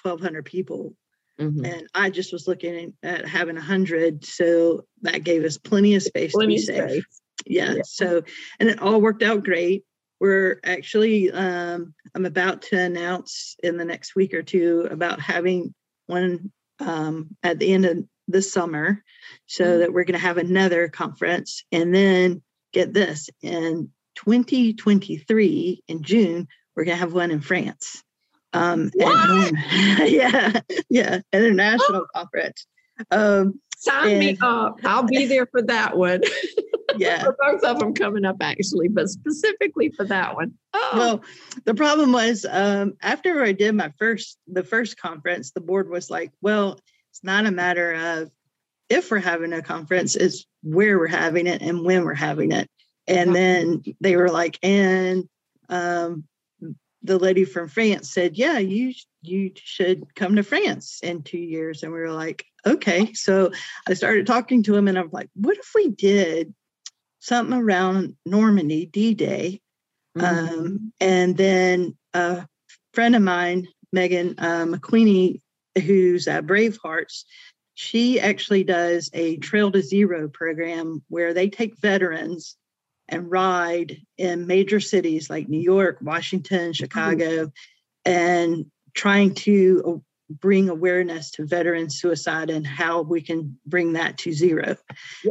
1,200 0.01 0.45
people. 0.45 0.93
Mm-hmm. 1.39 1.65
And 1.65 1.87
I 1.95 2.09
just 2.09 2.31
was 2.31 2.47
looking 2.47 2.93
at 3.01 3.27
having 3.27 3.55
100. 3.55 4.23
So 4.25 4.85
that 5.01 5.23
gave 5.23 5.43
us 5.43 5.57
plenty 5.57 5.95
of 5.95 6.03
space 6.03 6.33
plenty 6.33 6.57
to 6.57 6.61
be 6.61 6.65
safe. 6.65 6.91
Space. 6.91 7.21
Yeah, 7.45 7.73
yeah. 7.73 7.81
So, 7.85 8.23
and 8.59 8.69
it 8.69 8.81
all 8.81 9.01
worked 9.01 9.23
out 9.23 9.43
great. 9.43 9.83
We're 10.19 10.59
actually, 10.63 11.31
um, 11.31 11.93
I'm 12.15 12.25
about 12.25 12.61
to 12.63 12.79
announce 12.79 13.55
in 13.61 13.77
the 13.77 13.85
next 13.85 14.15
week 14.15 14.33
or 14.33 14.43
two 14.43 14.87
about 14.89 15.19
having 15.19 15.73
one 16.05 16.51
um, 16.79 17.35
at 17.43 17.59
the 17.59 17.73
end 17.73 17.85
of 17.85 17.97
the 18.27 18.41
summer 18.41 19.03
so 19.45 19.65
mm-hmm. 19.65 19.79
that 19.79 19.93
we're 19.93 20.05
going 20.05 20.19
to 20.19 20.25
have 20.25 20.37
another 20.37 20.87
conference. 20.87 21.65
And 21.71 21.93
then 21.93 22.41
get 22.71 22.93
this 22.93 23.29
in 23.41 23.89
2023 24.15 25.83
in 25.87 26.03
June, 26.03 26.47
we're 26.75 26.85
going 26.85 26.95
to 26.95 27.01
have 27.01 27.13
one 27.13 27.31
in 27.31 27.41
France. 27.41 28.03
Um, 28.53 28.91
and, 28.99 29.57
yeah, 30.09 30.61
yeah, 30.89 31.19
international 31.31 32.05
conference. 32.15 32.65
Um, 33.11 33.59
Sign 33.77 34.11
and, 34.11 34.19
me 34.19 34.37
up. 34.41 34.79
I'll 34.85 35.03
be 35.03 35.25
there 35.25 35.45
for 35.47 35.61
that 35.63 35.97
one. 35.97 36.21
Yeah. 36.95 37.23
for 37.23 37.35
both 37.39 37.63
of 37.63 37.79
them 37.79 37.95
coming 37.95 38.23
up, 38.23 38.35
actually, 38.41 38.87
but 38.87 39.09
specifically 39.09 39.89
for 39.89 40.05
that 40.05 40.35
one. 40.35 40.53
Oh. 40.73 40.91
Well, 40.95 41.23
the 41.65 41.73
problem 41.73 42.11
was 42.11 42.45
um, 42.47 42.93
after 43.01 43.41
I 43.41 43.51
did 43.51 43.73
my 43.73 43.91
first, 43.97 44.37
the 44.47 44.63
first 44.63 44.97
conference, 44.97 45.51
the 45.51 45.61
board 45.61 45.89
was 45.89 46.11
like, 46.11 46.31
well, 46.41 46.79
it's 47.09 47.23
not 47.23 47.47
a 47.47 47.51
matter 47.51 47.93
of 47.93 48.31
if 48.89 49.09
we're 49.09 49.19
having 49.19 49.53
a 49.53 49.61
conference, 49.63 50.15
it's 50.15 50.45
where 50.61 50.99
we're 50.99 51.07
having 51.07 51.47
it 51.47 51.63
and 51.63 51.83
when 51.83 52.03
we're 52.03 52.13
having 52.13 52.51
it. 52.51 52.69
And 53.07 53.35
then 53.35 53.81
they 53.99 54.15
were 54.15 54.29
like, 54.29 54.59
and 54.61 55.27
um, 55.69 56.25
the 57.03 57.17
lady 57.17 57.45
from 57.45 57.67
France 57.67 58.11
said, 58.11 58.37
"Yeah, 58.37 58.59
you 58.59 58.93
you 59.21 59.51
should 59.55 60.15
come 60.15 60.35
to 60.35 60.43
France 60.43 60.99
in 61.03 61.23
two 61.23 61.37
years." 61.37 61.83
And 61.83 61.91
we 61.91 61.99
were 61.99 62.11
like, 62.11 62.45
"Okay." 62.65 63.13
So 63.13 63.51
I 63.87 63.93
started 63.93 64.25
talking 64.25 64.63
to 64.63 64.75
him, 64.75 64.87
and 64.87 64.97
I'm 64.97 65.09
like, 65.11 65.29
"What 65.35 65.57
if 65.57 65.71
we 65.75 65.89
did 65.89 66.53
something 67.19 67.57
around 67.57 68.15
Normandy 68.25 68.85
D-Day?" 68.85 69.61
Mm-hmm. 70.17 70.53
Um, 70.53 70.93
and 70.99 71.35
then 71.35 71.97
a 72.13 72.47
friend 72.93 73.15
of 73.15 73.21
mine, 73.21 73.67
Megan 73.91 74.35
uh, 74.37 74.65
McQueeney, 74.65 75.41
who's 75.83 76.27
at 76.27 76.45
Bravehearts, 76.45 77.23
she 77.75 78.19
actually 78.19 78.63
does 78.63 79.09
a 79.13 79.37
Trail 79.37 79.71
to 79.71 79.81
Zero 79.81 80.27
program 80.27 81.03
where 81.09 81.33
they 81.33 81.49
take 81.49 81.77
veterans 81.79 82.55
and 83.09 83.29
ride 83.29 83.97
in 84.17 84.47
major 84.47 84.79
cities 84.79 85.29
like 85.29 85.49
New 85.49 85.61
York, 85.61 85.97
Washington, 86.01 86.71
mm-hmm. 86.71 86.71
Chicago, 86.71 87.51
and 88.05 88.65
trying 88.93 89.33
to 89.33 90.03
bring 90.29 90.69
awareness 90.69 91.31
to 91.31 91.45
veteran 91.45 91.89
suicide 91.89 92.49
and 92.49 92.65
how 92.65 93.01
we 93.01 93.21
can 93.21 93.57
bring 93.65 93.93
that 93.93 94.17
to 94.17 94.31
zero. 94.31 94.75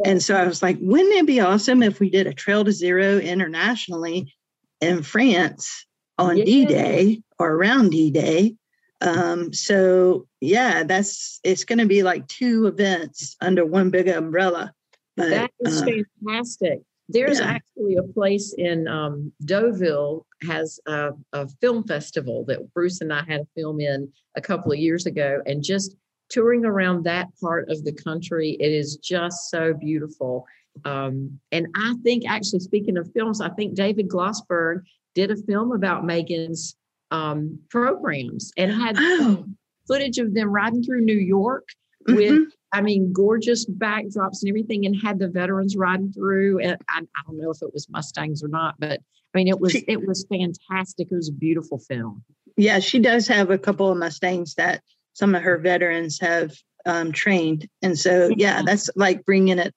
And 0.05 0.23
so 0.23 0.37
I 0.37 0.47
was 0.47 0.63
like, 0.63 0.77
wouldn't 0.81 1.15
it 1.15 1.27
be 1.27 1.41
awesome 1.41 1.83
if 1.83 1.99
we 1.99 2.11
did 2.11 2.27
a 2.27 2.35
trail 2.35 2.65
to 2.65 2.73
zero 2.73 3.19
internationally 3.19 4.33
in 4.81 5.03
France 5.03 5.87
on. 6.19 6.37
D 6.37 6.67
Day 6.67 7.23
or 7.39 7.53
around 7.53 7.91
D 7.91 8.11
Day? 8.11 8.57
Um, 9.01 9.53
so 9.53 10.27
yeah, 10.41 10.85
that's 10.85 11.41
it's 11.43 11.65
going 11.65 11.79
to 11.79 11.87
be 11.87 12.03
like 12.03 12.29
two 12.29 12.67
events 12.67 13.37
under 13.41 13.65
one 13.65 13.91
big 13.91 14.09
umbrella. 14.09 14.73
But, 15.17 15.31
that 15.31 15.51
is 15.61 15.83
uh, 15.83 15.87
fantastic. 15.87 16.83
There's 17.09 17.41
yeah. 17.41 17.47
actually 17.47 17.97
a 17.97 18.03
place 18.03 18.55
in 18.57 18.88
um, 18.88 19.33
Deauville 19.45 20.27
has 20.43 20.81
a, 20.87 21.11
a, 21.33 21.49
film 21.61 21.85
festival 21.85 22.45
that 22.47 22.73
Bruce 22.73 23.01
and 23.01 23.12
I 23.12 23.23
had 23.25 23.41
a 23.41 23.47
film 23.57 23.81
in 23.81 24.11
a 24.37 24.41
couple 24.41 24.73
of 24.73 24.79
years 24.79 25.07
ago, 25.07 25.43
and 25.45 25.62
just 25.62 25.97
touring 26.31 26.65
around 26.65 27.05
that 27.05 27.29
part 27.41 27.69
of 27.71 27.85
the 27.85 27.93
country, 27.93 28.57
it 28.59 28.73
is 28.73 28.97
just 28.97 29.51
so 29.51 29.75
beautiful. 29.75 30.47
Um, 30.85 31.38
and 31.51 31.67
I 31.77 31.95
think, 32.03 32.25
actually, 32.27 32.61
speaking 32.61 32.97
of 32.97 33.12
films, 33.12 33.41
I 33.41 33.51
think 33.51 33.75
David 33.75 34.09
Glossberg 34.09 34.83
did 35.15 35.31
a 35.31 35.37
film 35.37 35.73
about 35.73 36.07
Megan's 36.07 36.77
um, 37.11 37.59
programs 37.69 38.53
and 38.57 38.73
had 38.73 38.97
oh. 38.99 39.45
footage 39.87 40.19
of 40.19 40.35
them 40.35 40.51
riding 40.51 40.83
through 40.83 41.03
New 41.03 41.19
York 41.19 41.69
mm-hmm. 42.09 42.17
with 42.17 42.53
I 42.73 42.81
mean, 42.81 43.13
gorgeous 43.13 43.67
backdrops 43.67 44.43
and 44.43 44.49
everything, 44.49 44.87
and 44.87 44.97
had 44.97 45.19
the 45.19 45.29
veterans 45.29 45.77
riding 45.77 46.13
through. 46.13 46.61
And 46.61 46.77
I, 46.89 47.01
I, 47.01 47.23
don't 47.27 47.39
know 47.39 47.51
if 47.51 47.61
it 47.61 47.73
was 47.73 47.89
Mustangs 47.91 48.43
or 48.43 48.49
not, 48.49 48.77
but 48.79 49.01
I 49.35 49.39
mean, 49.39 49.49
it 49.49 49.61
was 49.61 49.73
she, 49.73 49.85
it 49.87 50.07
was 50.07 50.27
fantastic. 50.31 51.09
It 51.11 51.15
was 51.15 51.29
a 51.29 51.33
beautiful 51.33 51.79
film. 51.79 52.25
Yeah, 52.57 52.79
she 52.79 52.99
does 52.99 53.29
have 53.29 53.51
a 53.51 53.59
couple 53.59 53.91
of 53.91 53.99
Mustangs 53.99 54.55
that 54.55 54.83
some 55.13 55.35
of 55.35 55.43
her 55.43 55.59
veterans 55.59 56.19
have 56.21 56.55
um, 56.87 57.13
trained, 57.13 57.69
and 57.83 57.99
so 57.99 58.31
yeah, 58.37 58.63
that's 58.63 58.91
like 58.97 59.25
bringing 59.25 59.59
it 59.59 59.75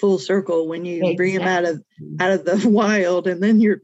full 0.00 0.18
circle 0.18 0.68
when 0.68 0.84
you 0.84 0.96
exactly. 0.96 1.16
bring 1.16 1.34
them 1.34 1.48
out 1.48 1.64
of 1.64 1.82
out 2.20 2.30
of 2.30 2.44
the 2.44 2.68
wild, 2.68 3.26
and 3.26 3.42
then 3.42 3.60
you're 3.60 3.80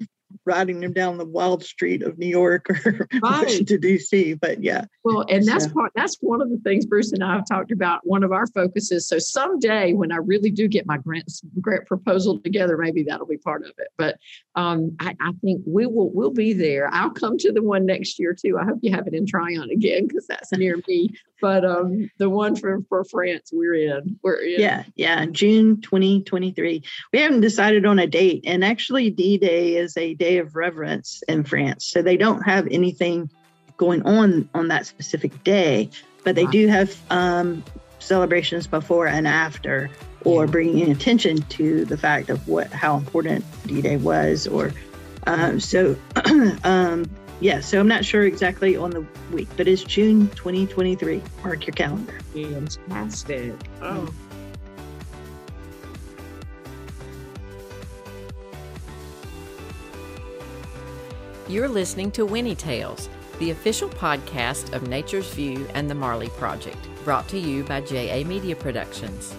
riding 0.46 0.80
them 0.80 0.92
down 0.92 1.18
the 1.18 1.24
wild 1.24 1.64
street 1.64 2.02
of 2.02 2.18
New 2.18 2.26
York 2.26 2.68
or 2.70 3.08
right. 3.22 3.66
to 3.66 3.78
DC. 3.78 4.38
But 4.40 4.62
yeah. 4.62 4.84
Well, 5.04 5.24
and 5.28 5.46
that's 5.46 5.64
so. 5.64 5.72
part 5.72 5.92
that's 5.94 6.16
one 6.20 6.40
of 6.40 6.50
the 6.50 6.58
things 6.58 6.86
Bruce 6.86 7.12
and 7.12 7.22
I 7.22 7.34
have 7.34 7.46
talked 7.46 7.72
about. 7.72 8.00
One 8.04 8.22
of 8.24 8.32
our 8.32 8.46
focuses. 8.46 9.08
So 9.08 9.18
someday 9.18 9.92
when 9.92 10.12
I 10.12 10.16
really 10.16 10.50
do 10.50 10.68
get 10.68 10.86
my 10.86 10.98
grant 10.98 11.30
grant 11.60 11.86
proposal 11.86 12.40
together, 12.40 12.76
maybe 12.76 13.02
that'll 13.02 13.26
be 13.26 13.38
part 13.38 13.62
of 13.62 13.72
it. 13.78 13.88
But 13.96 14.18
um, 14.54 14.96
I, 15.00 15.16
I, 15.20 15.32
think 15.42 15.62
we 15.66 15.86
will 15.86 16.10
we'll 16.10 16.30
be 16.30 16.52
there. 16.52 16.88
I'll 16.92 17.10
come 17.10 17.38
to 17.38 17.52
the 17.52 17.62
one 17.62 17.86
next 17.86 18.18
year 18.18 18.34
too. 18.34 18.58
I 18.58 18.64
hope 18.64 18.78
you 18.82 18.92
have 18.92 19.06
it 19.06 19.14
in 19.14 19.26
Tryon 19.26 19.70
again 19.70 20.06
because 20.06 20.26
that's 20.26 20.52
near 20.52 20.80
me. 20.86 21.10
But 21.44 21.62
um, 21.62 22.10
the 22.16 22.30
one 22.30 22.56
for, 22.56 22.80
for 22.88 23.04
France, 23.04 23.50
we're 23.52 23.74
in. 23.74 24.18
We're 24.22 24.36
in. 24.36 24.62
Yeah, 24.62 24.84
yeah. 24.94 25.26
June 25.26 25.82
2023. 25.82 26.82
We 27.12 27.18
haven't 27.18 27.42
decided 27.42 27.84
on 27.84 27.98
a 27.98 28.06
date. 28.06 28.44
And 28.46 28.64
actually 28.64 29.10
D 29.10 29.36
Day 29.36 29.76
is 29.76 29.94
a 29.98 30.14
day 30.14 30.38
of 30.38 30.56
reverence 30.56 31.22
in 31.28 31.44
France. 31.44 31.84
So 31.84 32.00
they 32.00 32.16
don't 32.16 32.40
have 32.44 32.66
anything 32.70 33.28
going 33.76 34.00
on 34.06 34.48
on 34.54 34.68
that 34.68 34.86
specific 34.86 35.44
day, 35.44 35.90
but 36.24 36.34
they 36.34 36.46
do 36.46 36.66
have 36.68 36.98
um, 37.10 37.62
celebrations 37.98 38.66
before 38.66 39.06
and 39.06 39.28
after, 39.28 39.90
or 40.24 40.46
bringing 40.46 40.90
attention 40.90 41.42
to 41.42 41.84
the 41.84 41.98
fact 41.98 42.30
of 42.30 42.48
what 42.48 42.68
how 42.68 42.96
important 42.96 43.44
D-Day 43.66 43.98
was. 43.98 44.46
Or 44.46 44.72
um, 45.26 45.60
so, 45.60 45.94
um, 46.64 47.04
yeah. 47.40 47.60
So 47.60 47.80
I'm 47.80 47.88
not 47.88 48.04
sure 48.04 48.24
exactly 48.24 48.76
on 48.76 48.90
the 48.90 49.04
week, 49.32 49.48
but 49.56 49.68
it's 49.68 49.82
June 49.82 50.28
2023. 50.30 51.22
Mark 51.42 51.66
your 51.66 51.74
calendar. 51.74 52.18
Fantastic. 52.88 53.54
Oh. 53.82 54.12
You're 61.46 61.68
listening 61.68 62.10
to 62.12 62.24
Whinny 62.24 62.54
Tales, 62.54 63.10
the 63.38 63.50
official 63.50 63.90
podcast 63.90 64.72
of 64.72 64.88
Nature's 64.88 65.30
View 65.34 65.68
and 65.74 65.90
the 65.90 65.94
Marley 65.94 66.30
Project, 66.30 66.78
brought 67.04 67.28
to 67.28 67.38
you 67.38 67.64
by 67.64 67.82
JA 67.82 68.26
Media 68.26 68.56
Productions. 68.56 69.34